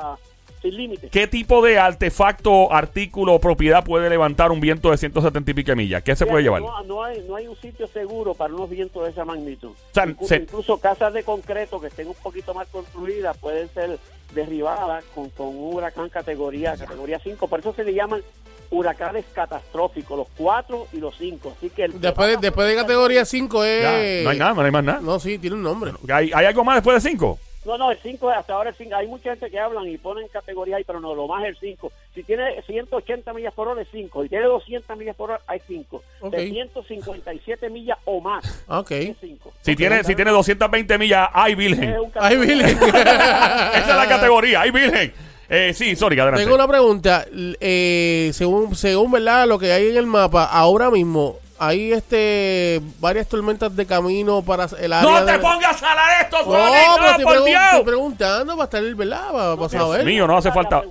Sin 0.62 0.76
límite. 0.76 1.08
¿Qué 1.08 1.26
tipo 1.26 1.62
de 1.62 1.78
artefacto, 1.78 2.72
artículo 2.72 3.34
o 3.34 3.40
propiedad 3.40 3.82
puede 3.84 4.10
levantar 4.10 4.50
un 4.52 4.60
viento 4.60 4.90
de 4.90 4.96
170 4.98 5.50
y 5.50 5.54
pico 5.54 5.74
millas? 5.76 6.02
¿Qué 6.02 6.14
se 6.16 6.26
puede 6.26 6.42
llevar? 6.42 6.60
No, 6.62 6.82
no 6.84 7.02
hay, 7.04 7.24
no 7.28 7.36
hay 7.36 7.46
un 7.46 7.56
sitio 7.56 7.86
seguro 7.86 8.34
para 8.34 8.52
unos 8.54 8.68
vientos 8.68 9.04
de 9.04 9.10
esa 9.10 9.24
magnitud. 9.24 9.70
sea, 9.92 10.04
Inclu- 10.06 10.26
se- 10.26 10.36
Incluso 10.36 10.78
casas 10.78 11.12
de 11.12 11.22
concreto 11.22 11.80
que 11.80 11.86
estén 11.88 12.08
un 12.08 12.14
poquito 12.14 12.52
más 12.54 12.66
construidas 12.68 13.36
pueden 13.38 13.68
ser 13.72 13.98
derribadas 14.34 15.04
con, 15.14 15.28
con 15.30 15.48
un 15.48 15.74
huracán 15.74 16.08
categoría 16.08 16.76
categoría 16.76 17.18
5. 17.22 17.48
Por 17.48 17.60
eso 17.60 17.72
se 17.74 17.84
le 17.84 17.94
llaman 17.94 18.22
huracanes 18.70 19.24
catastróficos, 19.32 20.16
los 20.16 20.28
4 20.36 20.86
y 20.92 20.98
los 20.98 21.16
5. 21.18 21.54
Así 21.56 21.70
que 21.70 21.84
el- 21.86 22.00
Después, 22.00 22.28
de- 22.30 22.36
después 22.36 22.68
de 22.68 22.76
categoría 22.76 23.24
5 23.24 23.64
es... 23.64 23.82
Ya, 23.82 24.22
no 24.24 24.30
hay 24.30 24.38
nada, 24.38 24.54
no 24.54 24.60
hay 24.62 24.70
más 24.70 24.84
nada. 24.84 25.00
No, 25.00 25.18
sí, 25.18 25.38
tiene 25.38 25.56
un 25.56 25.62
nombre. 25.62 25.92
¿Hay, 26.12 26.30
hay 26.32 26.46
algo 26.46 26.62
más 26.64 26.76
después 26.76 27.02
de 27.02 27.10
5? 27.10 27.38
No, 27.64 27.76
no, 27.76 27.90
el 27.90 27.98
5 27.98 28.30
hasta 28.30 28.54
ahora 28.54 28.70
el 28.70 28.76
5. 28.76 28.94
Hay 28.94 29.06
mucha 29.06 29.30
gente 29.30 29.50
que 29.50 29.58
hablan 29.60 29.86
y 29.86 29.98
ponen 29.98 30.28
categoría 30.28 30.76
ahí, 30.76 30.84
pero 30.84 30.98
no, 30.98 31.14
lo 31.14 31.26
más 31.28 31.42
es 31.44 31.50
el 31.50 31.56
5. 31.58 31.92
Si 32.14 32.22
tiene 32.22 32.62
180 32.62 33.34
millas 33.34 33.52
por 33.52 33.68
hora 33.68 33.82
es 33.82 33.88
5. 33.92 34.22
Si 34.22 34.28
tiene 34.30 34.46
200 34.46 34.96
millas 34.96 35.14
por 35.14 35.30
hora 35.30 35.40
hay 35.46 35.60
5. 35.66 36.02
Ok. 36.22 36.32
De 36.32 36.48
157 36.48 37.68
millas 37.68 37.98
o 38.06 38.20
más 38.20 38.64
Ok. 38.66 38.90
es 38.92 39.16
5. 39.20 39.52
Si, 39.60 39.76
tiene, 39.76 40.02
si 40.04 40.14
tiene 40.14 40.30
220 40.30 40.96
millas, 40.98 41.28
¡ay, 41.34 41.54
virgen! 41.54 41.90
Es 41.90 41.98
un 42.00 42.12
Ay, 42.14 42.36
Billy. 42.38 42.64
Esa 42.70 43.78
es 43.78 43.86
la 43.88 44.06
categoría, 44.08 44.62
¡ay, 44.62 44.70
virgen! 44.70 45.12
Eh, 45.52 45.74
sí, 45.74 45.96
sorry, 45.96 46.18
adelante. 46.18 46.44
Tengo 46.44 46.54
una 46.54 46.68
pregunta. 46.68 47.26
Eh, 47.32 48.30
según, 48.32 48.74
según 48.76 49.10
verdad 49.10 49.46
lo 49.48 49.58
que 49.58 49.72
hay 49.72 49.88
en 49.88 49.96
el 49.96 50.06
mapa, 50.06 50.44
ahora 50.44 50.90
mismo 50.90 51.38
hay 51.62 51.92
este 51.92 52.80
varias 52.98 53.28
tormentas 53.28 53.76
de 53.76 53.84
camino 53.86 54.40
para 54.42 54.64
el 54.80 54.92
área. 54.94 55.10
¡No 55.10 55.24
te 55.26 55.32
de- 55.32 55.38
pongas 55.38 55.82
a 55.82 55.90
hablar 55.90 56.22
esto, 56.22 56.38
No, 56.38 56.44
Sonic! 56.44 56.86
¡No, 56.98 57.08
estoy, 57.10 57.24
por 57.24 57.34
pregun- 57.36 57.44
Dios! 57.44 57.62
estoy 57.64 57.84
preguntando 57.84 58.56
para 58.56 58.64
estar, 58.64 58.94
¿verdad? 58.94 59.30
Para, 59.30 59.56
para 59.56 59.68
saber. 59.68 60.04
mío, 60.06 60.26
no 60.26 60.38
hace 60.38 60.50
falta. 60.50 60.82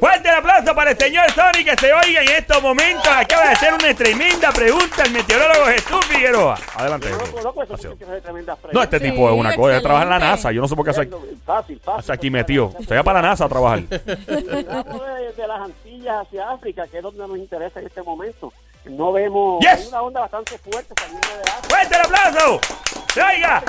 Fuerte 0.00 0.28
el 0.28 0.34
aplauso 0.34 0.74
para 0.74 0.90
el 0.90 0.98
señor 0.98 1.30
Sonic 1.30 1.64
que 1.70 1.76
se 1.76 1.92
oiga 1.92 2.20
en 2.22 2.28
estos 2.30 2.60
momentos. 2.62 3.06
Acaba 3.08 3.44
de 3.44 3.52
hacer 3.52 3.72
una 3.74 3.94
tremenda 3.94 4.50
pregunta 4.52 5.02
el 5.04 5.12
meteorólogo 5.12 5.66
Jesús 5.66 6.06
Figueroa. 6.06 6.58
Adelante. 6.74 7.10
No, 7.10 7.18
no, 7.18 7.52
no, 7.54 8.56
No, 8.72 8.82
este 8.82 8.98
Sí, 8.98 9.04
tipo 9.10 9.30
es 9.30 9.36
una 9.38 9.54
cosa. 9.54 9.80
Trabaja 9.80 10.02
en 10.04 10.10
la. 10.10 10.18
NASA. 10.18 10.50
Yo 10.52 10.60
no 10.60 10.66
sé 10.68 10.74
por 10.74 10.84
qué 10.84 10.90
hace 10.90 11.06
Fácil, 11.46 11.78
fácil. 11.80 12.00
hace 12.00 12.12
aquí 12.12 12.30
metido. 12.30 12.72
Se 12.86 12.96
va 12.96 13.02
para 13.04 13.22
la 13.22 13.28
NASA 13.28 13.44
a 13.44 13.48
trabajar. 13.48 13.80
De 13.82 15.46
las 15.46 15.60
Antillas 15.60 16.26
hacia 16.26 16.50
África, 16.50 16.86
que 16.88 16.96
es 16.98 17.02
donde 17.02 17.26
nos 17.26 17.36
interesa 17.38 17.78
en 17.80 17.86
este 17.86 18.02
momento. 18.02 18.52
No 18.88 19.12
vemos 19.12 19.60
Yes. 19.60 19.82
hay 19.82 19.88
una 19.88 20.02
onda 20.02 20.20
bastante 20.22 20.58
fuerte 20.58 20.94
saliendo 20.98 21.28
de 21.28 21.42
África. 21.42 21.68
¡Fuerte 21.68 21.94
el 21.94 22.00
aplauso! 22.00 22.60
¡Traiga! 23.14 23.62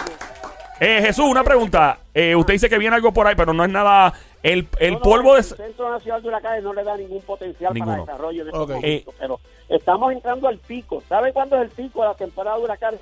Eh, 0.80 1.02
Jesús, 1.06 1.26
una 1.26 1.44
pregunta. 1.44 2.00
Eh, 2.14 2.36
usted 2.36 2.54
dice 2.54 2.70
que 2.70 2.78
viene 2.78 2.96
algo 2.96 3.12
por 3.12 3.28
ahí, 3.28 3.36
pero 3.36 3.54
no 3.54 3.64
es 3.66 3.70
nada. 3.70 4.14
El, 4.42 4.68
el 4.80 4.94
No, 4.94 5.00
no, 5.00 5.04
polvo 5.04 5.34
de. 5.34 5.40
El 5.40 5.46
Centro 5.46 5.92
Nacional 5.92 6.22
de 6.22 6.28
Huracanes 6.30 6.64
no 6.64 6.74
le 6.74 6.84
da 6.86 6.96
ningún 6.96 7.22
potencial 7.22 7.74
Ninguno. 7.74 7.92
para 7.98 8.06
desarrollo 8.06 8.42
en 8.44 8.48
estos 8.48 8.62
Ok. 8.64 8.70
momentos, 8.76 9.14
pero 9.20 9.40
estamos 9.68 10.14
entrando 10.14 10.48
al 10.48 10.58
pico. 10.60 11.04
¿Sabe 11.10 11.34
cuándo 11.34 11.58
es 11.58 11.64
el 11.64 11.70
pico 11.70 12.02
de 12.02 12.08
la 12.08 12.14
temporada 12.14 12.56
de 12.58 12.64
huracanes? 12.64 13.00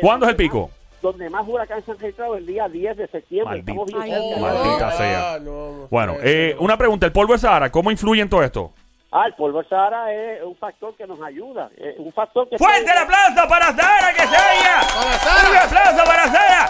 ¿Cuándo 0.00 0.26
es 0.26 0.30
el 0.30 0.36
pico? 0.36 0.70
Donde 1.02 1.28
más 1.28 1.46
huracanes 1.48 1.84
se 1.84 1.90
han 1.90 1.98
registrado 1.98 2.36
el 2.36 2.46
día 2.46 2.68
10 2.68 2.96
de 2.96 3.08
septiembre. 3.08 3.56
Maldito. 3.62 3.84
Estamos 3.86 4.04
bien 4.04 4.16
Ay, 4.22 4.30
no. 4.30 4.40
Maldita 4.46 4.88
Ah, 4.88 4.92
sea. 4.92 5.38
no, 5.40 5.88
Bueno, 5.90 6.12
no, 6.12 6.18
eh, 6.22 6.56
una 6.60 6.76
pregunta. 6.78 7.06
¿El 7.06 7.12
polvo 7.12 7.32
de 7.32 7.40
Sahara, 7.40 7.72
cómo 7.72 7.90
influye 7.90 8.22
en 8.22 8.28
todo 8.28 8.44
esto? 8.44 8.72
Ah, 9.12 9.26
el 9.26 9.34
polvo 9.34 9.62
de 9.62 9.68
Sahara 9.68 10.12
es 10.12 10.42
un 10.42 10.56
factor 10.56 10.94
que 10.96 11.06
nos 11.06 11.20
ayuda. 11.22 11.70
Es 11.76 11.96
un 11.98 12.12
factor 12.12 12.48
que... 12.48 12.58
¡Fuerte 12.58 12.90
el 12.90 12.98
aplauso 12.98 13.48
para 13.48 13.66
Sahara 13.74 14.12
que 14.12 14.20
se 14.22 14.26
Sahara! 14.34 15.50
¡Un 15.50 15.56
aplauso 15.56 16.04
para 16.04 16.24
Sahara! 16.24 16.68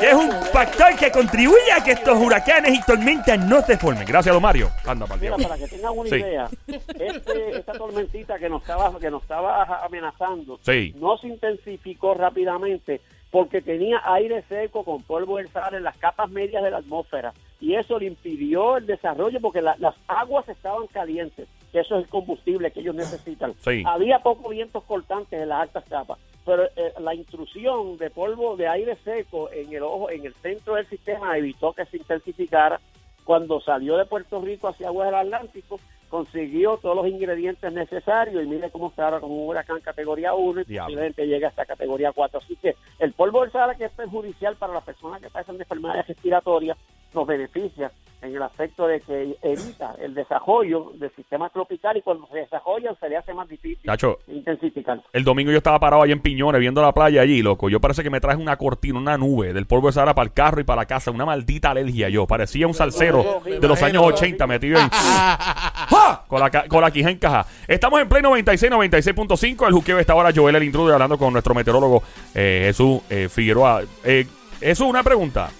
Que 0.00 0.06
es 0.06 0.14
un 0.14 0.30
factor 0.52 0.96
que 0.96 1.10
contribuye 1.12 1.72
a 1.76 1.82
que 1.84 1.90
estos 1.92 2.16
huracanes 2.18 2.72
y 2.72 2.82
tormentas 2.82 3.38
no 3.40 3.60
se 3.62 3.76
formen. 3.76 4.06
Gracias, 4.06 4.32
don 4.32 4.42
Mario. 4.42 4.70
Anda, 4.86 5.06
para 5.06 5.20
Mira, 5.20 5.36
para 5.36 5.58
que 5.58 5.68
tengan 5.68 5.92
una 5.98 6.08
Sí. 6.08 6.16
idea, 6.16 6.48
este, 6.68 7.58
esta 7.58 7.72
tormentita 7.72 8.38
que 8.38 8.48
nos 8.48 8.62
estaba 8.62 8.98
que 8.98 9.10
nos 9.10 9.22
estaba 9.22 9.64
amenazando 9.84 10.58
Sí. 10.62 10.94
no 10.96 11.18
se 11.18 11.26
intensificó 11.28 12.14
rápidamente 12.14 13.00
porque 13.30 13.60
tenía 13.60 14.00
aire 14.04 14.42
seco 14.48 14.84
con 14.84 15.02
polvo 15.02 15.36
del 15.36 15.48
Sahara 15.48 15.76
en 15.76 15.84
las 15.84 15.96
capas 15.98 16.30
medias 16.30 16.62
de 16.62 16.70
la 16.70 16.78
atmósfera 16.78 17.32
y 17.60 17.74
eso 17.74 17.98
le 17.98 18.06
impidió 18.06 18.76
el 18.78 18.86
desarrollo 18.86 19.40
porque 19.40 19.60
la- 19.60 19.76
las 19.78 19.94
aguas 20.06 20.48
estaban 20.48 20.86
calientes, 20.86 21.46
que 21.72 21.80
eso 21.80 21.96
es 21.96 22.04
el 22.04 22.08
combustible 22.08 22.70
que 22.70 22.80
ellos 22.80 22.94
necesitan. 22.94 23.54
Sí. 23.60 23.82
Había 23.86 24.20
pocos 24.20 24.50
vientos 24.50 24.84
cortantes 24.84 25.40
en 25.40 25.48
las 25.48 25.62
altas 25.62 25.84
capas, 25.88 26.18
pero 26.44 26.64
eh, 26.64 26.92
la 27.00 27.14
intrusión 27.14 27.96
de 27.98 28.10
polvo 28.10 28.56
de 28.56 28.68
aire 28.68 28.96
seco 29.04 29.50
en 29.52 29.72
el 29.72 29.82
ojo, 29.82 30.10
en 30.10 30.24
el 30.24 30.34
centro 30.34 30.74
del 30.74 30.86
sistema 30.88 31.36
evitó 31.36 31.72
que 31.72 31.84
se 31.86 31.98
intensificara 31.98 32.80
cuando 33.24 33.60
salió 33.60 33.98
de 33.98 34.06
Puerto 34.06 34.40
Rico 34.40 34.68
hacia 34.68 34.88
aguas 34.88 35.08
del 35.08 35.16
Atlántico, 35.16 35.78
consiguió 36.08 36.78
todos 36.78 36.96
los 36.96 37.06
ingredientes 37.06 37.70
necesarios 37.72 38.42
y 38.42 38.46
mire 38.46 38.70
cómo 38.70 38.88
está 38.88 39.04
ahora 39.04 39.20
con 39.20 39.30
un 39.30 39.46
huracán 39.46 39.80
categoría 39.80 40.32
1 40.32 40.62
y 40.62 40.64
posiblemente 40.64 41.26
llega 41.26 41.48
hasta 41.48 41.66
categoría 41.66 42.12
4. 42.12 42.40
Así 42.42 42.56
que 42.56 42.74
el 42.98 43.12
polvo 43.12 43.42
del 43.42 43.52
Sahara 43.52 43.74
que 43.74 43.84
es 43.84 43.92
perjudicial 43.92 44.56
para 44.56 44.72
las 44.72 44.84
personas 44.84 45.20
que 45.20 45.28
padecen 45.28 45.58
de 45.58 45.64
enfermedades 45.64 46.08
respiratorias 46.08 46.78
nos 47.12 47.26
beneficia 47.26 47.92
en 48.22 48.34
el 48.34 48.42
aspecto 48.42 48.86
de 48.86 49.00
que 49.00 49.36
evita 49.42 49.94
el 50.00 50.14
desarrollo 50.14 50.92
del 50.94 51.14
sistema 51.14 51.48
tropical 51.50 51.96
y 51.96 52.02
cuando 52.02 52.26
se 52.26 52.38
desarrollan 52.38 52.96
se 52.98 53.08
le 53.08 53.16
hace 53.16 53.32
más 53.32 53.48
difícil 53.48 53.84
Chacho, 53.84 54.18
intensificar. 54.26 55.02
el 55.12 55.24
domingo 55.24 55.50
yo 55.50 55.58
estaba 55.58 55.78
parado 55.78 56.02
allá 56.02 56.12
en 56.12 56.20
Piñones 56.20 56.60
viendo 56.60 56.82
la 56.82 56.92
playa 56.92 57.22
allí, 57.22 57.42
loco. 57.42 57.68
Yo 57.68 57.80
parece 57.80 58.02
que 58.02 58.10
me 58.10 58.20
traje 58.20 58.40
una 58.40 58.56
cortina, 58.56 58.98
una 58.98 59.16
nube 59.16 59.52
del 59.52 59.66
polvo 59.66 59.88
de 59.88 59.92
Sahara 59.92 60.14
para 60.14 60.26
el 60.26 60.32
carro 60.32 60.60
y 60.60 60.64
para 60.64 60.82
la 60.82 60.86
casa. 60.86 61.10
Una 61.10 61.24
maldita 61.24 61.70
alergia 61.70 62.08
yo. 62.08 62.26
Parecía 62.26 62.66
un 62.66 62.74
salsero 62.74 63.40
de 63.44 63.68
los 63.68 63.82
años 63.82 64.02
imagino. 64.02 64.16
80 64.16 64.46
metido 64.46 64.80
en... 64.80 64.88
¡Ja! 64.90 66.24
Con 66.26 66.40
la, 66.40 66.50
con 66.50 66.80
la 66.80 66.90
quija 66.90 67.10
encaja. 67.10 67.46
Estamos 67.66 68.00
en 68.00 68.08
Play 68.08 68.22
96, 68.22 68.72
96.5. 68.72 69.66
El 69.66 69.72
juqueo 69.72 69.98
está 69.98 70.12
ahora 70.12 70.32
Joel 70.34 70.56
el 70.56 70.64
intruder 70.64 70.94
hablando 70.94 71.18
con 71.18 71.32
nuestro 71.32 71.54
meteorólogo 71.54 72.02
eh, 72.34 72.64
Jesús 72.66 73.00
eh, 73.08 73.28
Figueroa. 73.28 73.82
Eh, 74.04 74.26
Jesús, 74.60 74.86
una 74.86 75.02
pregunta. 75.02 75.50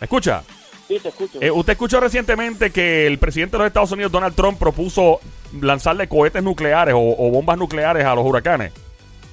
¿Me 0.00 0.04
escucha? 0.04 0.42
Sí, 0.94 1.00
te 1.00 1.08
escucho. 1.08 1.38
Eh, 1.40 1.50
usted 1.50 1.72
escuchó 1.72 2.00
recientemente 2.00 2.70
que 2.70 3.06
el 3.06 3.18
presidente 3.18 3.52
de 3.56 3.58
los 3.58 3.66
Estados 3.68 3.92
Unidos, 3.92 4.12
Donald 4.12 4.34
Trump, 4.34 4.58
propuso 4.58 5.20
lanzarle 5.60 6.08
cohetes 6.08 6.42
nucleares 6.42 6.94
o, 6.94 6.98
o 7.00 7.30
bombas 7.30 7.56
nucleares 7.58 8.04
a 8.04 8.14
los 8.14 8.24
huracanes. 8.26 8.72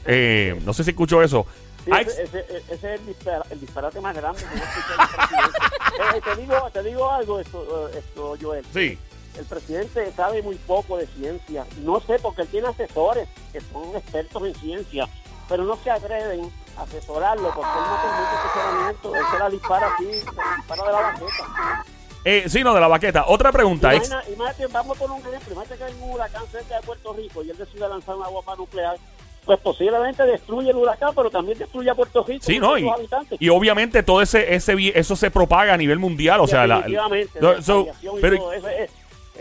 Eh, 0.05 0.59
no 0.65 0.73
sé 0.73 0.83
si 0.83 0.91
escuchó 0.91 1.21
eso. 1.21 1.45
Sí, 1.85 1.91
ese, 1.99 2.23
ese- 2.23 2.45
ese 2.69 2.73
es 2.73 2.83
el, 2.83 3.05
dispara- 3.07 3.45
el 3.49 3.59
disparate 3.59 3.99
más 4.01 4.15
grande 4.15 4.41
que 4.41 4.57
yo 4.59 4.63
escuché 4.63 5.17
presidente. 5.17 6.17
Eh, 6.17 6.21
te, 6.35 6.41
digo, 6.41 6.69
te 6.71 6.83
digo 6.83 7.11
algo, 7.11 7.39
esto, 7.39 7.89
eh, 7.93 7.99
esto, 7.99 8.35
Joel. 8.41 8.65
sí. 8.73 8.97
El 9.37 9.45
presidente 9.45 10.11
sabe 10.17 10.41
muy 10.41 10.55
poco 10.55 10.97
de 10.97 11.07
ciencia. 11.07 11.63
No 11.83 12.01
sé, 12.01 12.17
porque 12.19 12.41
él 12.41 12.47
tiene 12.49 12.67
asesores 12.67 13.27
que 13.53 13.61
son 13.61 13.95
expertos 13.95 14.43
en 14.45 14.55
ciencia, 14.55 15.07
pero 15.49 15.63
no 15.65 15.75
se 15.77 15.89
atreven 15.91 16.49
a 16.77 16.83
asesorarlo 16.83 17.51
porque 17.53 17.69
él 17.71 17.85
no 17.89 17.97
tiene 18.01 18.15
mucho 18.17 18.37
asesoramiento. 18.39 19.15
Él 19.15 19.23
se 19.31 19.39
la 19.39 19.49
dispara 19.49 19.87
así, 19.95 20.05
se 20.05 20.35
la 20.35 20.55
dispara 20.55 20.83
de 20.83 20.91
la 20.93 21.01
baqueta. 21.01 21.85
Eh, 22.25 22.43
sí, 22.47 22.63
no, 22.63 22.73
de 22.73 22.81
la 22.81 22.87
baqueta. 22.87 23.25
Otra 23.27 23.51
pregunta. 23.51 23.93
Ex- 23.93 24.07
Imagina, 24.09 24.33
imagínate, 24.35 24.67
vamos 24.73 24.97
a 24.97 24.99
poner 24.99 25.21
un 25.21 25.27
ejemplo. 25.27 25.53
Imagínate 25.53 25.77
que 25.77 25.83
hay 25.85 25.93
un 26.01 26.11
huracán 26.11 26.43
cerca 26.51 26.75
de 26.75 26.81
Puerto 26.85 27.13
Rico 27.13 27.43
y 27.43 27.49
él 27.49 27.57
decide 27.57 27.87
lanzar 27.89 28.15
una 28.15 28.27
bomba 28.27 28.55
nuclear. 28.55 28.97
Pues 29.45 29.57
posiblemente 29.61 30.23
destruye 30.25 30.69
el 30.69 30.75
huracán, 30.75 31.11
pero 31.15 31.29
también 31.31 31.57
destruye 31.57 31.89
a 31.89 31.95
Puerto 31.95 32.23
Rico 32.23 32.45
Sí, 32.45 32.57
y 32.57 32.59
no, 32.59 32.77
y, 32.77 32.81
sus 32.83 32.91
habitantes. 32.91 33.41
y 33.41 33.49
obviamente 33.49 34.03
todo 34.03 34.21
ese, 34.21 34.53
ese 34.53 34.75
eso 34.93 35.15
se 35.15 35.31
propaga 35.31 35.73
a 35.73 35.77
nivel 35.77 35.97
mundial, 35.97 36.41
o 36.41 36.45
sea, 36.47 36.67
la, 36.67 36.85
la 36.87 37.61
so- 37.61 37.87
pero- 38.21 38.37
todo 38.37 38.53
eso, 38.53 38.67
es- 38.67 38.91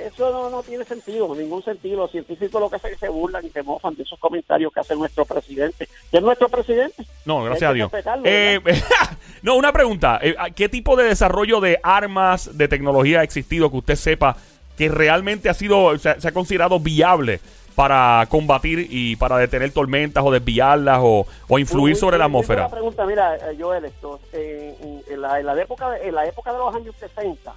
eso 0.07 0.31
no, 0.31 0.51
no 0.51 0.63
tiene 0.63 0.85
sentido, 0.85 1.35
ningún 1.35 1.63
sentido. 1.63 1.97
Los 1.99 2.11
científicos 2.11 2.61
lo 2.61 2.69
que 2.71 2.77
hacen 2.77 2.93
es 2.93 2.99
que 2.99 3.07
se 3.07 3.13
burlan 3.13 3.45
y 3.45 3.51
se 3.51 3.63
mofan 3.63 3.95
de 3.95 4.03
esos 4.03 4.19
comentarios 4.19 4.73
que 4.73 4.81
hace 4.81 4.95
nuestro 4.97 5.25
presidente. 5.25 5.89
¿Que 6.11 6.17
es 6.19 6.23
nuestro 6.23 6.49
presidente? 6.49 7.05
no, 7.25 7.43
gracias 7.45 7.71
a 7.71 7.75
Dios. 7.75 7.91
Eh, 8.25 8.61
no, 9.43 9.57
una 9.57 9.73
pregunta. 9.73 10.19
Eh, 10.23 10.35
¿Qué 10.55 10.69
tipo 10.69 10.97
de 10.97 11.05
desarrollo 11.05 11.61
de 11.61 11.79
armas, 11.83 12.57
de 12.57 12.69
tecnología 12.69 13.21
ha 13.21 13.23
existido 13.23 13.71
que 13.71 13.77
usted 13.79 13.97
sepa 13.97 14.37
que 14.77 14.89
realmente 14.89 15.49
ha 15.49 15.55
sido, 15.55 15.97
se, 15.99 16.21
se 16.21 16.29
ha 16.29 16.33
considerado 16.33 16.79
viable 16.79 17.41
para 17.75 18.27
combatir 18.29 18.89
y 18.91 19.15
para 19.17 19.37
detener 19.39 19.71
tormentas 19.73 20.25
o 20.27 20.33
desviarlas 20.33 20.99
o, 21.01 21.27
o 21.49 21.59
influir 21.61 21.95
sobre 21.97 22.19
la 22.19 22.25
atmósfera? 22.25 22.69
pregunta, 22.69 23.05
mira, 23.07 23.37
eh, 23.37 23.57
Joel, 23.59 23.85
esto, 23.85 24.19
en, 24.33 25.03
en- 25.09 25.21
la, 25.23 25.39
en 25.39 25.47
la 25.47 25.61
época 25.61 25.91
de, 25.91 26.09
en 26.09 26.15
la 26.15 26.27
época 26.27 26.53
de 26.53 26.59
los 26.59 26.75
años 26.75 26.95
60, 26.99 27.53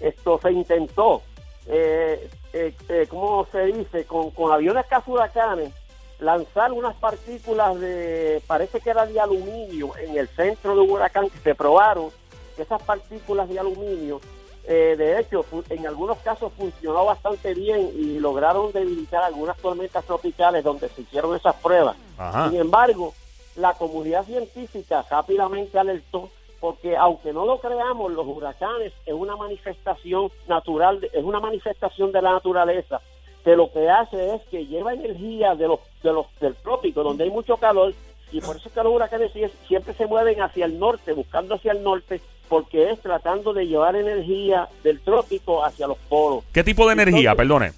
esto 0.00 0.38
se 0.42 0.52
intentó, 0.52 1.22
eh, 1.68 2.28
eh, 2.52 2.74
eh, 2.88 3.06
¿cómo 3.08 3.46
se 3.50 3.66
dice? 3.66 4.04
Con, 4.04 4.30
con 4.30 4.52
aviones 4.52 4.86
huracanes 5.06 5.72
lanzar 6.18 6.72
unas 6.72 6.94
partículas 6.96 7.78
de, 7.78 8.42
parece 8.46 8.80
que 8.80 8.90
era 8.90 9.06
de 9.06 9.20
aluminio 9.20 9.96
en 9.98 10.16
el 10.16 10.28
centro 10.28 10.74
de 10.74 10.80
un 10.80 10.90
huracán 10.90 11.28
que 11.28 11.38
se 11.38 11.54
probaron 11.54 12.10
que 12.56 12.62
esas 12.62 12.82
partículas 12.82 13.48
de 13.48 13.58
aluminio, 13.58 14.20
eh, 14.64 14.94
de 14.96 15.20
hecho, 15.20 15.44
en 15.68 15.86
algunos 15.86 16.18
casos 16.18 16.52
funcionó 16.56 17.04
bastante 17.04 17.52
bien 17.52 17.90
y 17.94 18.18
lograron 18.18 18.72
debilitar 18.72 19.22
algunas 19.22 19.56
tormentas 19.58 20.04
tropicales 20.04 20.64
donde 20.64 20.88
se 20.88 21.02
hicieron 21.02 21.36
esas 21.36 21.54
pruebas. 21.56 21.96
Ajá. 22.16 22.48
Sin 22.48 22.60
embargo, 22.60 23.12
la 23.56 23.74
comunidad 23.74 24.24
científica 24.24 25.04
rápidamente 25.08 25.78
alertó 25.78 26.30
porque 26.60 26.96
aunque 26.96 27.32
no 27.32 27.44
lo 27.46 27.58
creamos, 27.60 28.12
los 28.12 28.26
huracanes 28.26 28.92
es 29.04 29.14
una 29.14 29.36
manifestación 29.36 30.30
natural, 30.48 31.08
es 31.12 31.24
una 31.24 31.40
manifestación 31.40 32.12
de 32.12 32.22
la 32.22 32.32
naturaleza 32.32 33.00
que 33.44 33.54
lo 33.56 33.70
que 33.72 33.88
hace 33.88 34.34
es 34.34 34.42
que 34.50 34.66
lleva 34.66 34.92
energía 34.94 35.54
de 35.54 35.68
los, 35.68 35.78
de 36.02 36.12
los 36.12 36.26
del 36.40 36.54
trópico, 36.56 37.02
donde 37.04 37.24
hay 37.24 37.30
mucho 37.30 37.56
calor, 37.58 37.94
y 38.32 38.40
por 38.40 38.56
eso 38.56 38.68
es 38.68 38.74
que 38.74 38.82
los 38.82 38.92
huracanes 38.92 39.32
sie- 39.32 39.50
siempre 39.68 39.94
se 39.94 40.06
mueven 40.06 40.42
hacia 40.42 40.64
el 40.66 40.78
norte, 40.80 41.12
buscando 41.12 41.54
hacia 41.54 41.70
el 41.72 41.82
norte, 41.84 42.20
porque 42.48 42.90
es 42.90 43.00
tratando 43.00 43.52
de 43.52 43.66
llevar 43.68 43.94
energía 43.94 44.68
del 44.82 45.00
trópico 45.00 45.64
hacia 45.64 45.86
los 45.86 45.96
polos. 46.08 46.42
¿Qué 46.52 46.64
tipo 46.64 46.86
de 46.88 46.94
energía? 46.94 47.34
Perdone. 47.36 47.72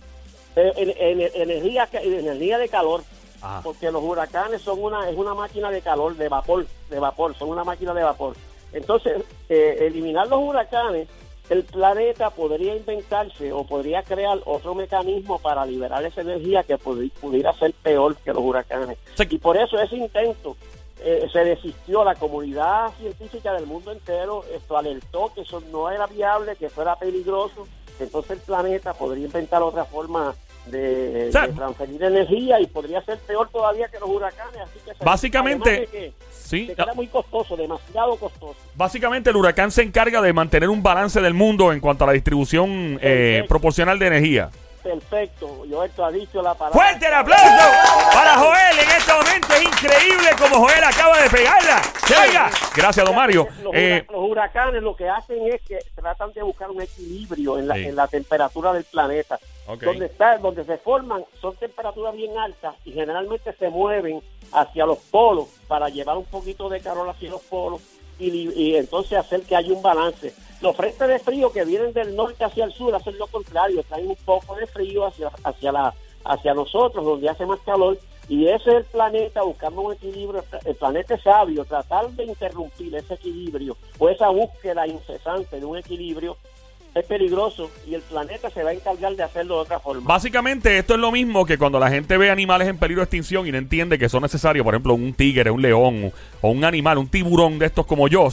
Eh, 0.57 0.73
en- 0.77 1.21
en- 1.21 1.31
energía, 1.35 1.87
energía 1.93 2.57
de 2.59 2.69
calor, 2.71 3.03
Ajá. 3.43 3.61
porque 3.63 3.91
los 3.91 4.03
huracanes 4.03 4.63
son 4.63 4.83
una 4.83 5.09
es 5.11 5.17
una 5.17 5.35
máquina 5.35 5.71
de 5.71 5.83
calor, 5.83 6.17
de 6.17 6.29
vapor, 6.31 6.67
de 6.89 6.99
vapor, 6.99 7.35
son 7.35 7.51
una 7.51 7.63
máquina 7.65 7.93
de 7.93 8.03
vapor. 8.05 8.35
Entonces, 8.73 9.23
eh, 9.49 9.77
eliminar 9.81 10.29
los 10.29 10.41
huracanes, 10.41 11.09
el 11.49 11.65
planeta 11.65 12.29
podría 12.31 12.77
inventarse 12.77 13.53
o 13.53 13.65
podría 13.65 14.03
crear 14.03 14.39
otro 14.45 14.75
mecanismo 14.75 15.39
para 15.39 15.65
liberar 15.65 16.05
esa 16.05 16.21
energía 16.21 16.63
que 16.63 16.77
pudi- 16.77 17.11
pudiera 17.13 17.53
ser 17.55 17.73
peor 17.83 18.17
que 18.17 18.33
los 18.35 18.43
huracanes. 18.43 18.99
Sí. 19.17 19.25
Y 19.31 19.39
por 19.39 19.57
eso 19.57 19.79
ese 19.81 19.97
intento 19.97 20.57
eh, 21.01 21.27
se 21.33 21.39
desistió, 21.45 22.05
la 22.05 22.17
comunidad 22.17 22.93
científica 22.99 23.55
del 23.55 23.67
mundo 23.67 23.93
entero 23.93 24.45
esto 24.53 24.77
alertó 24.77 25.33
que 25.35 25.41
eso 25.43 25.63
no 25.73 25.91
era 25.91 26.07
viable, 26.07 26.57
que 26.57 26.69
fuera 26.69 26.97
peligroso, 26.97 27.67
entonces 28.01 28.33
el 28.33 28.39
planeta 28.41 28.93
podría 28.93 29.25
inventar 29.27 29.63
otra 29.63 29.85
forma 29.85 30.35
de, 30.71 31.31
transferir 31.31 32.03
energía 32.03 32.61
y 32.61 32.67
podría 32.67 33.03
ser 33.03 33.19
peor 33.19 33.49
todavía 33.51 33.89
que 33.89 33.99
los 33.99 34.09
huracanes. 34.09 34.61
Así 34.63 34.79
que 34.85 35.05
Básicamente, 35.05 35.89
que 35.91 36.13
Sí. 36.31 36.67
se 36.67 36.75
queda 36.75 36.95
muy 36.95 37.09
costoso, 37.09 37.57
demasiado 37.57 38.17
costoso. 38.17 38.57
Básicamente 38.75 39.31
el 39.31 39.37
huracán 39.37 39.71
se 39.71 39.83
encarga 39.83 40.23
de 40.23 40.33
mantener 40.33 40.69
un 40.71 40.83
balance 40.83 41.21
del 41.21 41.35
mundo 41.35 41.73
en 41.73 41.81
cuanto 41.81 42.05
a 42.05 42.07
la 42.07 42.13
distribución 42.15 42.99
eh, 43.03 43.45
proporcional 43.49 43.99
de 43.99 44.07
energía. 44.07 44.51
Perfecto, 44.93 45.65
Joel, 45.71 45.91
tú 45.91 46.03
has 46.03 46.15
dicho 46.15 46.41
la 46.41 46.55
palabra. 46.55 46.81
¡Fuerte 46.81 47.07
el 47.07 47.13
aplauso 47.13 47.45
para 48.15 48.35
Joel! 48.37 48.79
En 48.79 48.91
este 48.91 49.13
momento 49.13 49.49
es 49.55 49.63
increíble 49.65 50.29
como 50.39 50.67
Joel 50.67 50.83
acaba 50.83 51.21
de 51.21 51.29
pegarla. 51.29 51.83
¡Se 52.07 52.17
oiga! 52.17 52.51
Gracias, 52.75 53.05
don 53.05 53.15
Mario. 53.15 53.47
Los, 53.63 53.75
Eh, 53.75 54.07
los 54.11 54.31
huracanes 54.31 54.83
lo 54.83 54.97
que 54.97 55.07
hacen 55.07 55.47
es 55.53 55.61
que 55.61 55.79
tratan 55.95 56.33
de 56.33 56.43
buscar 56.43 56.71
un 56.71 56.81
equilibrio 56.81 57.59
en 57.59 57.69
la, 57.69 57.75
Sí. 57.75 57.85
en 57.85 57.97
la 57.97 58.09
temperatura 58.09 58.73
del 58.73 58.85
planeta. 58.85 59.39
Donde 59.67 60.07
está, 60.07 60.39
donde 60.39 60.65
se 60.65 60.79
forman 60.79 61.23
son 61.39 61.55
temperaturas 61.57 62.15
bien 62.15 62.39
altas 62.39 62.75
y 62.87 62.93
generalmente 62.93 63.53
se 63.59 63.69
mueven 63.69 64.23
hacia 64.53 64.87
los 64.87 64.97
polos 65.11 65.49
para 65.69 65.91
llevar 65.91 66.17
un 66.17 66.25
poquito 66.25 66.71
de 66.71 66.81
calor 66.81 67.11
hacia 67.11 67.29
los 67.29 67.43
polos 67.43 67.83
y 68.19 68.75
entonces 68.75 69.19
hacer 69.19 69.43
que 69.43 69.55
haya 69.55 69.71
un 69.71 69.83
balance. 69.83 70.33
Los 70.61 70.77
frentes 70.77 71.09
de 71.09 71.19
frío 71.19 71.53
que 71.53 71.65
vienen 71.65 71.93
del 71.93 72.17
norte 72.17 72.45
hacia 72.45 72.65
el 72.65 72.73
sur 72.73 72.95
hacen 72.95 73.17
lo 73.19 73.27
contrario, 73.29 73.83
traen 73.85 74.09
un 74.09 74.17
poco 74.17 74.57
de 74.57 74.67
frío 74.67 75.07
hacia, 75.07 75.31
hacia, 75.45 75.73
la, 75.73 75.95
hacia 76.25 76.55
nosotros, 76.55 77.05
donde 77.05 77.29
hace 77.29 77.47
más 77.47 77.61
calor, 77.61 77.99
y 78.29 78.47
ese 78.47 78.71
es 78.71 78.77
el 78.77 78.85
planeta 78.85 79.43
buscando 79.43 79.83
un 79.83 79.95
equilibrio. 79.95 80.45
El 80.65 80.75
planeta 80.75 81.15
es 81.15 81.23
sabio, 81.23 81.65
tratar 81.65 82.11
de 82.11 82.25
interrumpir 82.25 82.95
ese 82.95 83.15
equilibrio 83.15 83.77
o 83.99 84.09
esa 84.09 84.29
búsqueda 84.29 84.87
incesante 84.87 85.59
de 85.59 85.65
un 85.65 85.79
equilibrio 85.79 86.37
es 86.95 87.07
peligroso 87.07 87.71
y 87.87 87.95
el 87.95 88.03
planeta 88.03 88.51
se 88.51 88.63
va 88.63 88.71
a 88.71 88.73
encargar 88.73 89.15
de 89.15 89.23
hacerlo 89.23 89.57
de 89.57 89.61
otra 89.63 89.81
forma. 89.81 90.03
Básicamente, 90.07 90.79
esto 90.79 90.95
es 90.95 91.01
lo 91.01 91.13
mismo 91.13 91.45
que 91.47 91.59
cuando 91.59 91.79
la 91.79 91.91
gente 91.91 92.17
ve 92.17 92.31
animales 92.31 92.69
en 92.69 92.79
peligro 92.79 93.01
de 93.01 93.05
extinción 93.05 93.47
y 93.47 93.53
no 93.53 93.59
entiende 93.59 93.99
que 93.99 94.09
son 94.09 94.23
necesarios, 94.23 94.65
por 94.65 94.75
ejemplo, 94.75 94.95
un 94.95 95.13
tigre, 95.15 95.51
un 95.51 95.63
león 95.63 96.13
o 96.41 96.51
un 96.51 96.65
animal, 96.65 96.99
un 96.99 97.09
tiburón 97.09 97.59
de 97.59 97.67
estos 97.67 97.87
como 97.87 98.09
yo, 98.09 98.29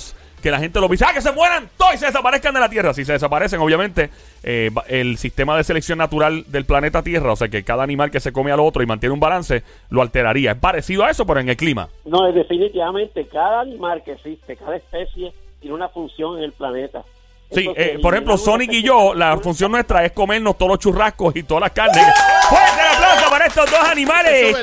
que 0.46 0.52
la 0.52 0.60
gente 0.60 0.80
lo 0.80 0.88
dice, 0.88 1.04
¡ah, 1.08 1.12
que 1.12 1.22
se 1.22 1.32
mueran 1.32 1.68
todos 1.75 1.96
y 1.96 1.98
se 1.98 2.06
desaparezcan 2.06 2.54
de 2.54 2.60
la 2.60 2.70
Tierra! 2.70 2.94
Si 2.94 3.04
se 3.04 3.14
desaparecen, 3.14 3.60
obviamente, 3.60 4.12
eh, 4.44 4.70
el 4.88 5.18
sistema 5.18 5.58
de 5.58 5.64
selección 5.64 5.98
natural 5.98 6.46
del 6.50 6.66
planeta 6.66 7.02
Tierra, 7.02 7.32
o 7.32 7.36
sea, 7.36 7.48
que 7.48 7.64
cada 7.64 7.82
animal 7.82 8.12
que 8.12 8.20
se 8.20 8.32
come 8.32 8.52
al 8.52 8.60
otro 8.60 8.84
y 8.84 8.86
mantiene 8.86 9.12
un 9.12 9.20
balance, 9.20 9.64
lo 9.90 10.04
alteraría. 10.04 10.52
Es 10.52 10.58
parecido 10.58 11.04
a 11.04 11.10
eso, 11.10 11.25
pero 11.25 11.40
en 11.40 11.50
el 11.50 11.58
clima. 11.58 11.90
No, 12.06 12.28
es 12.28 12.36
definitivamente 12.36 13.25
cada 13.25 13.62
animal 13.62 14.04
que 14.04 14.12
existe, 14.12 14.56
cada 14.56 14.75
especie 14.75 15.34
tiene 15.60 15.75
una 15.75 15.90
función 15.90 16.38
en 16.38 16.44
el 16.44 16.52
planeta. 16.52 17.02
Sí, 17.50 17.62
Entonces, 17.62 17.88
eh, 17.88 18.00
por 18.00 18.14
ejemplo, 18.14 18.38
Sonic 18.38 18.72
y 18.72 18.84
yo, 18.84 19.16
la 19.16 19.38
función 19.38 19.72
nuestra 19.72 20.06
es 20.06 20.12
comernos 20.12 20.60
todos 20.60 20.74
los 20.74 20.80
churrascos 20.80 21.36
y 21.36 21.42
todas 21.42 21.62
las 21.62 21.72
carnes. 21.72 22.06
¡Fuerte 22.48 22.82
el 22.82 22.85
aplauso 22.85 22.85
para 23.36 23.48
estos 23.48 23.70
dos 23.70 23.80
animales! 23.82 24.56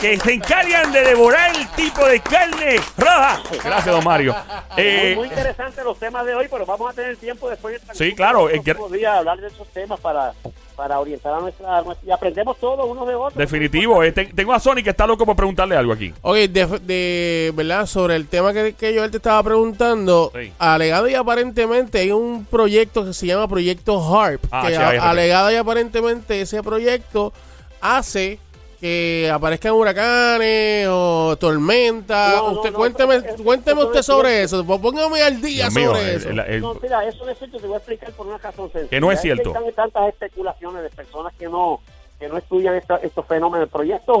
que 0.00 0.18
se 0.18 0.32
encargan 0.32 0.90
de 0.90 1.02
devorar 1.04 1.54
el 1.54 1.68
tipo 1.68 2.04
de 2.04 2.18
carne 2.18 2.80
roja. 2.96 3.40
Gracias, 3.64 3.86
don 3.94 4.02
Mario. 4.02 4.34
Eh, 4.76 5.12
muy, 5.14 5.26
muy 5.26 5.28
interesantes 5.28 5.84
los 5.84 5.96
temas 6.00 6.26
de 6.26 6.34
hoy, 6.34 6.48
pero 6.50 6.66
vamos 6.66 6.90
a 6.90 6.94
tener 6.94 7.16
tiempo 7.16 7.48
después 7.48 7.80
de 7.86 7.94
Sí, 7.94 8.14
claro, 8.16 8.48
que- 8.48 8.74
días 8.96 9.18
hablar 9.18 9.38
de 9.40 9.46
esos 9.46 9.68
temas 9.68 10.00
para, 10.00 10.32
para 10.74 10.98
orientar 10.98 11.32
a 11.34 11.38
nuestra, 11.38 11.80
nuestra- 11.82 12.08
y 12.08 12.10
aprendemos 12.10 12.58
todos 12.58 12.88
unos 12.90 13.06
de 13.06 13.14
otros. 13.14 13.34
definitivo. 13.36 14.02
eh, 14.02 14.10
te- 14.10 14.26
tengo 14.26 14.52
a 14.52 14.58
Sonic 14.58 14.82
que 14.84 14.90
está 14.90 15.06
loco 15.06 15.24
por 15.24 15.36
preguntarle 15.36 15.76
algo 15.76 15.92
aquí. 15.92 16.12
Oye, 16.22 16.48
de, 16.48 16.66
de- 16.66 17.52
verdad, 17.54 17.86
sobre 17.86 18.16
el 18.16 18.26
tema 18.26 18.52
que, 18.52 18.72
que 18.74 18.92
yo 18.94 19.08
te 19.08 19.18
estaba 19.18 19.40
preguntando, 19.44 20.32
Sí. 20.34 20.52
alegado 20.58 21.06
y 21.08 21.14
aparentemente 21.14 22.00
hay 22.00 22.10
un 22.10 22.46
proyecto 22.46 23.04
que 23.04 23.12
se 23.14 23.26
llama 23.28 23.46
Proyecto 23.46 24.00
HARP, 24.20 24.42
Ah, 24.50 24.62
que 24.66 24.74
sí, 24.74 24.82
a- 24.82 24.88
ahí, 24.88 24.98
alegado 25.00 25.52
y 25.52 25.54
aparentemente 25.54 26.40
ese 26.40 26.64
proyecto 26.64 27.32
hace 27.80 28.38
que 28.80 29.28
aparezcan 29.32 29.72
huracanes 29.72 30.86
o 30.88 31.36
tormentas. 31.36 32.36
No, 32.36 32.52
usted 32.52 32.70
no, 32.70 32.76
cuénteme, 32.78 33.22
cuénteme 33.42 33.84
usted 33.84 34.02
sobre 34.02 34.42
eso, 34.42 34.64
pues 34.64 34.78
póngame 34.80 35.20
al 35.22 35.40
día 35.42 35.68
Dios 35.68 35.74
sobre 35.74 36.14
eso. 36.14 36.28
el- 36.30 36.38
el- 36.38 36.60
No, 36.60 36.74
mira, 36.80 37.04
eso 37.04 37.24
no 37.24 37.30
es 37.32 37.38
cierto, 37.38 37.58
te 37.58 37.66
voy 37.66 37.74
a 37.74 37.78
explicar 37.78 38.12
por 38.12 38.26
una 38.28 38.38
razón 38.38 38.70
sencilla. 38.70 38.90
Que 38.90 39.00
no 39.00 39.10
es 39.10 39.18
que 39.18 39.22
cierto. 39.22 39.48
Están 39.50 39.72
tantas 39.74 40.08
especulaciones 40.10 40.82
de 40.82 40.90
personas 40.90 41.32
que 41.38 41.46
no 41.48 41.80
que 42.20 42.28
no 42.28 42.36
estudian 42.36 42.74
esta- 42.74 42.96
estos 42.96 43.24
fenómenos. 43.26 43.66
El 43.66 43.70
proyecto 43.70 44.20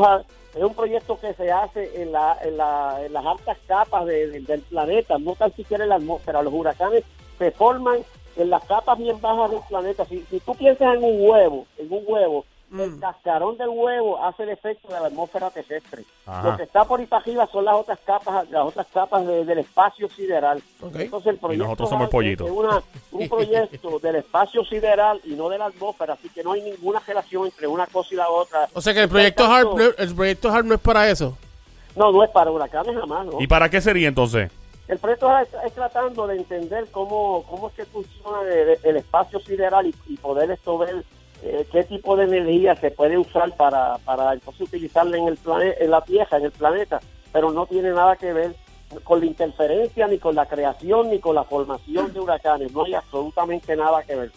es 0.54 0.62
un 0.62 0.72
proyecto 0.72 1.18
que 1.20 1.34
se 1.34 1.50
hace 1.50 2.00
en, 2.00 2.12
la, 2.12 2.38
en, 2.44 2.56
la- 2.56 2.96
en 3.04 3.12
las 3.12 3.26
altas 3.26 3.58
capas 3.66 4.06
de- 4.06 4.28
de- 4.28 4.40
del 4.42 4.60
planeta, 4.60 5.18
no 5.18 5.34
tan 5.34 5.52
siquiera 5.56 5.82
en 5.82 5.90
la 5.90 5.96
atmósfera. 5.96 6.40
Los 6.42 6.52
huracanes 6.52 7.02
se 7.38 7.50
forman 7.50 7.98
en 8.36 8.50
las 8.50 8.64
capas 8.66 8.98
bien 8.98 9.20
bajas 9.20 9.50
del 9.50 9.60
planeta. 9.68 10.04
Si, 10.04 10.24
si 10.30 10.38
tú 10.38 10.54
piensas 10.54 10.94
en 10.94 11.02
un 11.02 11.28
huevo, 11.28 11.66
en 11.76 11.92
un 11.92 12.04
huevo, 12.06 12.44
Mm. 12.70 12.80
el 12.80 13.00
cascarón 13.00 13.56
del 13.56 13.68
huevo 13.70 14.22
hace 14.22 14.42
el 14.42 14.50
efecto 14.50 14.88
de 14.88 15.00
la 15.00 15.06
atmósfera 15.06 15.50
terrestre. 15.50 16.04
Ajá. 16.26 16.50
Lo 16.50 16.56
que 16.58 16.64
está 16.64 16.84
por 16.84 17.00
ahí 17.00 17.06
para 17.06 17.22
arriba 17.22 17.46
son 17.50 17.64
las 17.64 17.74
otras 17.76 17.98
capas, 18.04 18.50
las 18.50 18.66
otras 18.66 18.86
capas 18.92 19.26
de- 19.26 19.44
del 19.46 19.58
espacio 19.60 20.08
sideral. 20.10 20.62
Entonces 20.82 21.32
el 21.32 21.38
proyecto 21.38 21.64
nosotros 21.64 21.88
somos 21.88 22.02
el 22.02 22.06
HARP 22.06 22.12
pollito. 22.12 22.44
es 22.46 22.50
una- 22.50 22.82
un 23.12 23.28
proyecto 23.28 23.98
del 24.00 24.16
espacio 24.16 24.64
sideral 24.64 25.20
y 25.24 25.30
no 25.34 25.48
de 25.48 25.56
la 25.58 25.66
atmósfera, 25.66 26.12
así 26.14 26.28
que 26.28 26.42
no 26.44 26.52
hay 26.52 26.62
ninguna 26.62 27.00
relación 27.06 27.46
entre 27.46 27.66
una 27.66 27.86
cosa 27.86 28.10
y 28.12 28.16
la 28.18 28.28
otra. 28.28 28.68
O 28.74 28.80
sea 28.82 28.92
que 28.92 29.02
el 29.02 29.08
proyecto 29.08 29.44
HARP, 29.46 29.74
no- 29.74 29.84
el 29.96 30.14
proyecto 30.14 30.50
HARP 30.50 30.66
no 30.66 30.74
es 30.74 30.80
para 30.80 31.08
eso. 31.08 31.36
No, 31.96 32.12
no 32.12 32.22
es 32.22 32.30
para 32.30 32.50
huracanes 32.50 32.94
jamás, 32.96 33.26
¿no? 33.26 33.40
¿Y 33.40 33.46
para 33.46 33.68
qué 33.70 33.80
sería 33.80 34.08
entonces? 34.08 34.52
El 34.86 34.98
proyecto 34.98 35.36
es, 35.38 35.48
es 35.66 35.72
tratando 35.74 36.26
de 36.26 36.36
entender 36.36 36.86
cómo, 36.90 37.44
cómo 37.48 37.68
es 37.68 37.74
que 37.74 37.84
funciona 37.86 38.40
el, 38.42 38.78
el 38.82 38.96
espacio 38.96 39.38
sideral 39.40 39.86
y, 39.86 39.94
y 40.06 40.16
poder 40.16 40.50
esto 40.50 40.78
ver 40.78 41.04
eh, 41.42 41.66
qué 41.70 41.84
tipo 41.84 42.16
de 42.16 42.24
energía 42.24 42.74
se 42.76 42.90
puede 42.90 43.16
usar 43.18 43.54
para, 43.56 43.98
para 43.98 44.32
entonces 44.32 44.62
utilizarla 44.68 45.16
en 45.16 45.28
el 45.28 45.36
plane- 45.38 45.74
en 45.78 45.90
la 45.90 46.00
Tierra, 46.02 46.36
en 46.38 46.44
el 46.46 46.52
planeta, 46.52 47.00
pero 47.32 47.50
no 47.52 47.66
tiene 47.66 47.90
nada 47.90 48.16
que 48.16 48.32
ver 48.32 48.54
con 49.04 49.20
la 49.20 49.26
interferencia, 49.26 50.06
ni 50.06 50.18
con 50.18 50.34
la 50.34 50.46
creación, 50.46 51.10
ni 51.10 51.18
con 51.20 51.34
la 51.34 51.44
formación 51.44 52.12
de 52.12 52.20
huracanes. 52.20 52.72
No 52.72 52.84
hay 52.84 52.94
absolutamente 52.94 53.76
nada 53.76 54.02
que 54.02 54.14
ver. 54.16 54.32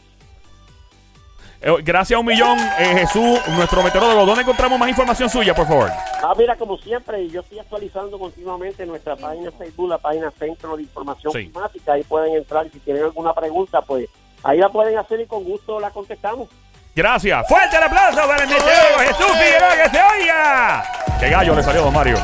Eh, 1.64 1.72
gracias 1.84 2.18
a 2.18 2.20
un 2.20 2.26
millón, 2.26 2.58
eh, 2.80 2.96
Jesús, 3.00 3.40
nuestro 3.56 3.84
meteorólogo. 3.84 4.26
¿Dónde 4.26 4.42
encontramos 4.42 4.80
más 4.80 4.90
información 4.90 5.30
suya, 5.30 5.54
por 5.54 5.68
favor? 5.68 5.90
Ah, 6.24 6.34
mira, 6.36 6.56
como 6.56 6.76
siempre, 6.78 7.28
yo 7.30 7.42
estoy 7.42 7.60
actualizando 7.60 8.18
continuamente 8.18 8.84
nuestra 8.86 9.16
página 9.16 9.52
Facebook, 9.52 9.90
la 9.90 10.00
página 10.00 10.32
Centro 10.32 10.76
de 10.76 10.84
Información 10.84 11.32
Sí. 11.34 11.40
Climática. 11.46 11.94
Ahí 11.94 12.04
pueden 12.04 12.36
entrar 12.36 12.66
y 12.66 12.72
si 12.72 12.80
tienen 12.80 13.04
alguna 13.04 13.34
pregunta, 13.34 13.82
pues 13.84 14.10
ahí 14.44 14.58
la 14.58 14.70
pueden 14.70 14.98
hacer 14.98 15.22
y 15.22 15.28
con 15.28 15.44
gusto 15.44 15.80
la 15.80 15.92
contestamos. 15.92 16.50
Gracias. 16.95 17.47
Fuerte 17.47 17.77
el 17.77 17.84
aplauso 17.84 18.27
para 18.27 18.43
el 18.43 18.49
meteorólogo 18.49 18.99
Jesús 18.99 19.38
Figueroa, 19.38 19.75
que 19.75 19.89
se 19.89 20.04
oiga. 20.04 20.84
Qué 21.19 21.30
gallo 21.30 21.56
le 21.56 21.63
salió, 21.63 21.84
don 21.84 21.93
Mario. 21.93 22.17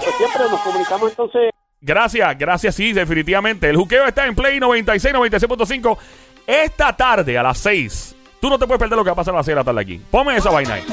Pues 0.00 0.16
siempre 0.16 0.42
nos 0.50 0.60
comunicamos 0.60 1.10
entonces. 1.10 1.50
Gracias, 1.80 2.36
gracias, 2.38 2.74
sí, 2.74 2.92
definitivamente. 2.92 3.70
El 3.70 3.76
juqueo 3.76 4.06
está 4.06 4.26
en 4.26 4.34
Play 4.34 4.58
96, 4.58 5.14
96.5. 5.14 5.98
Esta 6.46 6.96
tarde 6.96 7.38
a 7.38 7.42
las 7.42 7.58
6. 7.58 8.16
Tú 8.40 8.50
no 8.50 8.58
te 8.58 8.66
puedes 8.66 8.80
perder 8.80 8.96
lo 8.96 9.04
que 9.04 9.10
va 9.10 9.12
a 9.12 9.16
pasar 9.16 9.34
a 9.34 9.38
las 9.38 9.46
6 9.46 9.54
de 9.54 9.60
la 9.60 9.64
tarde 9.64 9.80
aquí. 9.80 10.02
Ponme 10.10 10.36
esa 10.36 10.50
vaina 10.50 10.74
ahí. 10.74 10.84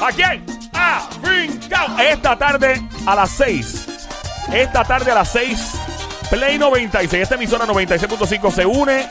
¿A 0.00 0.12
quién? 0.12 0.44
A 0.74 1.08
Brincao. 1.20 1.98
Esta 1.98 2.38
tarde 2.38 2.80
a 3.04 3.14
las 3.16 3.30
6. 3.30 4.08
Esta 4.52 4.84
tarde 4.84 5.10
a 5.10 5.14
las 5.16 5.28
6. 5.30 5.72
Play 6.30 6.58
96. 6.58 7.22
Esta 7.22 7.34
emisora 7.34 7.66
96.5 7.66 8.50
se 8.52 8.66
une 8.66 9.08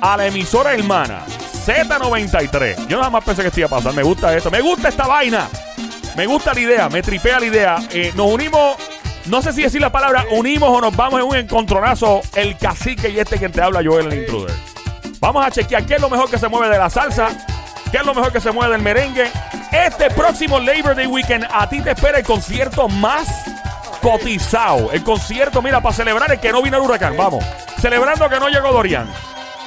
a 0.00 0.16
la 0.16 0.26
emisora 0.26 0.74
hermana 0.74 1.24
Z93. 1.68 2.86
Yo 2.86 2.96
nada 2.96 3.10
más 3.10 3.22
pensé 3.22 3.42
que 3.42 3.48
esto 3.48 3.60
iba 3.60 3.66
a 3.66 3.70
pasar. 3.70 3.92
Me 3.92 4.02
gusta 4.02 4.34
esto. 4.34 4.50
Me 4.50 4.62
gusta 4.62 4.88
esta 4.88 5.06
vaina. 5.06 5.48
Me 6.16 6.26
gusta 6.26 6.54
la 6.54 6.60
idea, 6.60 6.88
me 6.88 7.02
tripea 7.02 7.38
la 7.38 7.46
idea. 7.46 7.76
Eh, 7.90 8.12
nos 8.16 8.26
unimos, 8.26 8.76
no 9.26 9.42
sé 9.42 9.52
si 9.52 9.62
decir 9.62 9.80
la 9.80 9.92
palabra 9.92 10.24
unimos 10.32 10.68
o 10.70 10.80
nos 10.80 10.96
vamos 10.96 11.20
en 11.20 11.26
un 11.26 11.36
encontronazo. 11.36 12.22
El 12.34 12.56
cacique 12.56 13.10
y 13.10 13.20
este 13.20 13.38
que 13.38 13.50
te 13.50 13.60
habla, 13.60 13.82
Joel, 13.84 14.10
el 14.10 14.20
intruder. 14.20 14.52
Vamos 15.20 15.46
a 15.46 15.50
chequear 15.50 15.84
qué 15.84 15.94
es 15.94 16.00
lo 16.00 16.08
mejor 16.08 16.30
que 16.30 16.38
se 16.38 16.48
mueve 16.48 16.70
de 16.70 16.78
la 16.78 16.88
salsa, 16.90 17.28
qué 17.92 17.98
es 17.98 18.06
lo 18.06 18.14
mejor 18.14 18.32
que 18.32 18.40
se 18.40 18.50
mueve 18.50 18.72
del 18.72 18.82
merengue. 18.82 19.30
Este 19.70 20.10
próximo 20.10 20.58
Labor 20.58 20.96
Day 20.96 21.06
Weekend, 21.06 21.46
a 21.52 21.68
ti 21.68 21.82
te 21.82 21.90
espera 21.90 22.18
el 22.18 22.24
concierto 22.24 22.88
más 22.88 23.28
cotizado. 24.00 24.90
El 24.90 25.04
concierto, 25.04 25.60
mira, 25.60 25.80
para 25.80 25.94
celebrar 25.94 26.32
el 26.32 26.40
que 26.40 26.50
no 26.50 26.62
vino 26.62 26.78
el 26.78 26.82
huracán. 26.82 27.16
Vamos, 27.16 27.44
celebrando 27.80 28.28
que 28.28 28.40
no 28.40 28.48
llegó 28.48 28.72
Dorian. 28.72 29.08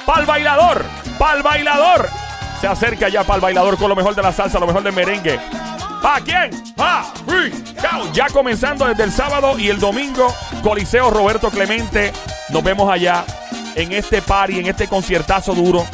Pa'l 0.04 0.26
bailador, 0.26 0.84
pa'l 1.22 1.40
bailador. 1.40 2.08
Se 2.60 2.66
acerca 2.66 3.08
ya 3.08 3.22
pa'l 3.22 3.40
bailador 3.40 3.78
con 3.78 3.88
lo 3.88 3.94
mejor 3.94 4.12
de 4.16 4.22
la 4.22 4.32
salsa, 4.32 4.58
lo 4.58 4.66
mejor 4.66 4.82
del 4.82 4.92
merengue. 4.92 5.38
¿A 6.02 6.18
quién? 6.20 6.50
¡A 6.76 7.12
Chao. 7.80 8.12
Ya 8.12 8.26
comenzando 8.26 8.86
desde 8.86 9.04
el 9.04 9.12
sábado 9.12 9.56
y 9.56 9.68
el 9.68 9.78
domingo, 9.78 10.34
Coliseo 10.64 11.10
Roberto 11.10 11.48
Clemente. 11.50 12.12
Nos 12.48 12.64
vemos 12.64 12.90
allá 12.90 13.24
en 13.76 13.92
este 13.92 14.20
party, 14.20 14.58
en 14.58 14.66
este 14.66 14.88
conciertazo 14.88 15.54
duro. 15.54 15.86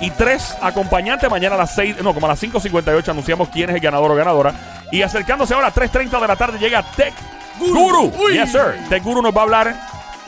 y 0.00 0.10
tres 0.12 0.56
acompañantes. 0.62 1.30
Mañana 1.30 1.56
a 1.56 1.58
las 1.58 1.74
6, 1.74 1.96
no, 2.02 2.14
como 2.14 2.24
a 2.24 2.30
las 2.30 2.42
5.58 2.42 3.08
anunciamos 3.08 3.50
quién 3.50 3.68
es 3.68 3.76
el 3.76 3.82
ganador 3.82 4.10
o 4.10 4.14
ganadora. 4.14 4.54
Y 4.90 5.02
acercándose 5.02 5.52
ahora 5.52 5.66
a 5.66 5.74
3.30 5.74 6.20
de 6.20 6.28
la 6.28 6.36
tarde 6.36 6.58
llega 6.58 6.82
Tech 6.96 7.12
Guru. 7.58 8.10
Yes, 8.32 8.52
sir. 8.52 8.78
Este 8.82 9.00
guru 9.00 9.20
nos 9.20 9.36
va 9.36 9.40
a 9.40 9.44
hablar 9.44 9.76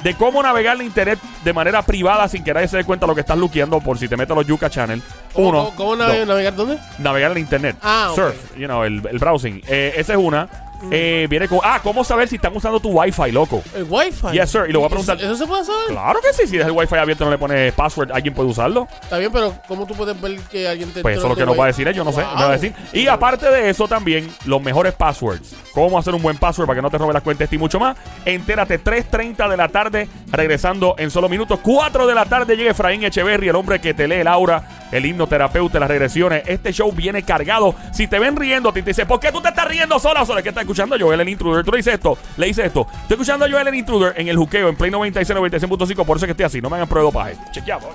de 0.03 0.15
cómo 0.15 0.43
navegar 0.43 0.77
en 0.77 0.83
internet 0.87 1.19
de 1.45 1.53
manera 1.53 1.83
privada 1.83 2.27
sin 2.29 2.43
que 2.45 2.55
nadie 2.55 2.69
se 2.69 2.77
dé 2.79 2.85
cuenta 2.85 3.05
de 3.07 3.09
lo 3.09 3.15
que 3.15 3.21
estás 3.21 3.37
luqueando 3.39 3.81
por 3.81 3.99
si 3.99 4.09
te 4.09 4.17
metes 4.17 4.33
a 4.33 4.35
los 4.35 4.47
Yuka 4.47 4.71
Channel. 4.71 5.03
¿Cómo, 5.33 5.49
Uno. 5.49 5.65
cómo- 5.77 5.77
cómo 5.77 5.97
navegar 5.97 6.55
dónde? 6.55 6.79
navegar 6.99 7.33
en 7.33 7.39
internet. 7.39 7.77
Ah. 7.83 8.13
Surf, 8.15 8.57
you 8.57 8.67
know, 8.67 8.85
el, 8.85 9.03
el 9.11 9.19
browsing. 9.19 9.61
Eh, 9.69 9.93
esa 9.97 10.13
es 10.15 10.19
una. 10.19 10.49
Eh, 10.91 11.27
viene 11.29 11.47
con. 11.49 11.61
Ah, 11.63 11.81
¿cómo 11.83 12.05
saber 12.05 12.29
si 12.29 12.37
están 12.37 12.57
usando 12.57 12.81
tu 12.81 12.91
Wi-Fi, 12.91 13.33
loco? 13.33 13.63
El 13.75 13.85
Wi-Fi. 13.89 14.33
Yes, 14.33 14.51
sir. 14.51 14.63
Y 14.69 14.73
lo 14.73 14.81
voy 14.81 14.87
a 14.87 14.91
preguntar- 14.91 15.19
¿Eso, 15.21 15.37
se 15.37 15.47
puede 15.47 15.65
saber? 15.65 15.87
Claro 15.89 16.21
que 16.21 16.33
sí. 16.33 16.47
Si 16.47 16.57
dejas 16.57 16.71
el 16.73 16.77
Wi-Fi 16.77 16.97
abierto 16.97 17.25
y 17.25 17.27
no 17.27 17.31
le 17.31 17.39
pones 17.39 17.73
password, 17.75 18.13
¿alguien 18.13 18.35
puede 18.35 18.49
usarlo? 18.49 18.89
Está 19.03 19.19
bien, 19.19 19.31
pero 19.33 19.55
¿cómo 19.69 19.87
tú 19.87 19.95
puedes 19.95 20.19
ver 20.21 20.39
que 20.51 20.69
alguien 20.69 20.93
te 20.93 21.03
Pues 21.03 21.17
eso 21.17 21.27
es 21.27 21.31
lo 21.31 21.37
que 21.37 21.47
nos 21.47 21.59
va 21.59 21.65
a 21.65 21.67
decir 21.69 21.91
yo 21.93 22.05
no 22.05 22.13
sé. 22.13 22.23
Wow. 22.23 22.35
me 22.37 22.43
va 22.43 22.49
a 22.49 22.53
decir. 22.53 22.75
Y 22.93 23.07
aparte 23.09 23.51
de 23.51 23.71
eso, 23.71 23.89
también 23.89 24.29
los 24.45 24.63
mejores 24.63 24.95
passwords. 24.95 25.55
Cómo 25.73 25.99
hacer 25.99 26.15
un 26.15 26.23
buen 26.23 26.37
password 26.37 26.67
para 26.67 26.77
que 26.77 26.83
no 26.83 26.91
te 26.91 26.99
robe 26.99 27.13
las 27.13 27.23
cuentas 27.23 27.53
y 27.53 27.59
mucho 27.59 27.79
más. 27.79 27.97
Entérate, 28.25 28.83
3.30 28.83 29.49
de 29.49 29.57
la 29.57 29.69
tarde, 29.69 30.09
regresando 30.31 30.95
en 30.99 31.11
solo 31.11 31.29
minutos. 31.29 31.61
4 31.63 32.07
de 32.07 32.15
la 32.15 32.25
tarde 32.27 32.57
llega 32.57 32.71
Efraín 32.73 33.05
Echeverry, 33.05 33.49
el 33.49 33.57
hombre 33.57 33.81
que 33.81 33.95
te 33.95 34.09
lee 34.09 34.17
el 34.17 34.27
aura, 34.29 34.89
el 34.93 35.05
hipnoterapeuta, 35.07 35.79
las 35.79 35.89
regresiones. 35.89 36.43
Este 36.47 36.73
show 36.73 36.91
viene 36.93 37.23
cargado. 37.23 37.75
Si 37.93 38.07
te 38.09 38.19
ven 38.19 38.37
riendo, 38.37 38.73
te 38.73 38.83
dice, 38.83 39.07
¿por 39.07 39.21
qué 39.21 39.31
tú 39.33 39.41
te 39.41 39.49
estás 39.49 39.67
riendo 39.69 39.99
sola 39.99 40.25
sola? 40.25 40.43
¿Qué 40.43 40.49
está 40.51 40.63
escuchando 40.71 40.97
Joel 40.99 41.21
el 41.21 41.29
Intruder? 41.29 41.65
Tú 41.65 41.71
le 41.73 41.79
dices 41.79 41.95
esto, 41.95 42.17
le 42.37 42.47
dices 42.47 42.67
esto. 42.67 42.87
Estoy 43.03 43.15
escuchando 43.15 43.45
a 43.45 43.51
Joel 43.51 43.69
el 43.69 43.75
Intruder 43.75 44.15
en 44.17 44.29
el 44.29 44.37
juqueo, 44.37 44.69
en 44.69 44.77
Play 44.77 44.91
96, 44.91 45.39
96.5, 45.39 46.05
por 46.05 46.17
eso 46.17 46.27
es 46.27 46.29
que 46.29 46.33
estoy 46.33 46.47
así. 46.47 46.61
No 46.61 46.71
me 46.71 46.77
hagan 46.77 46.89
prueba 46.89 47.11
de 47.11 47.13
dopaje. 47.13 47.53
Chequeado. 47.53 47.91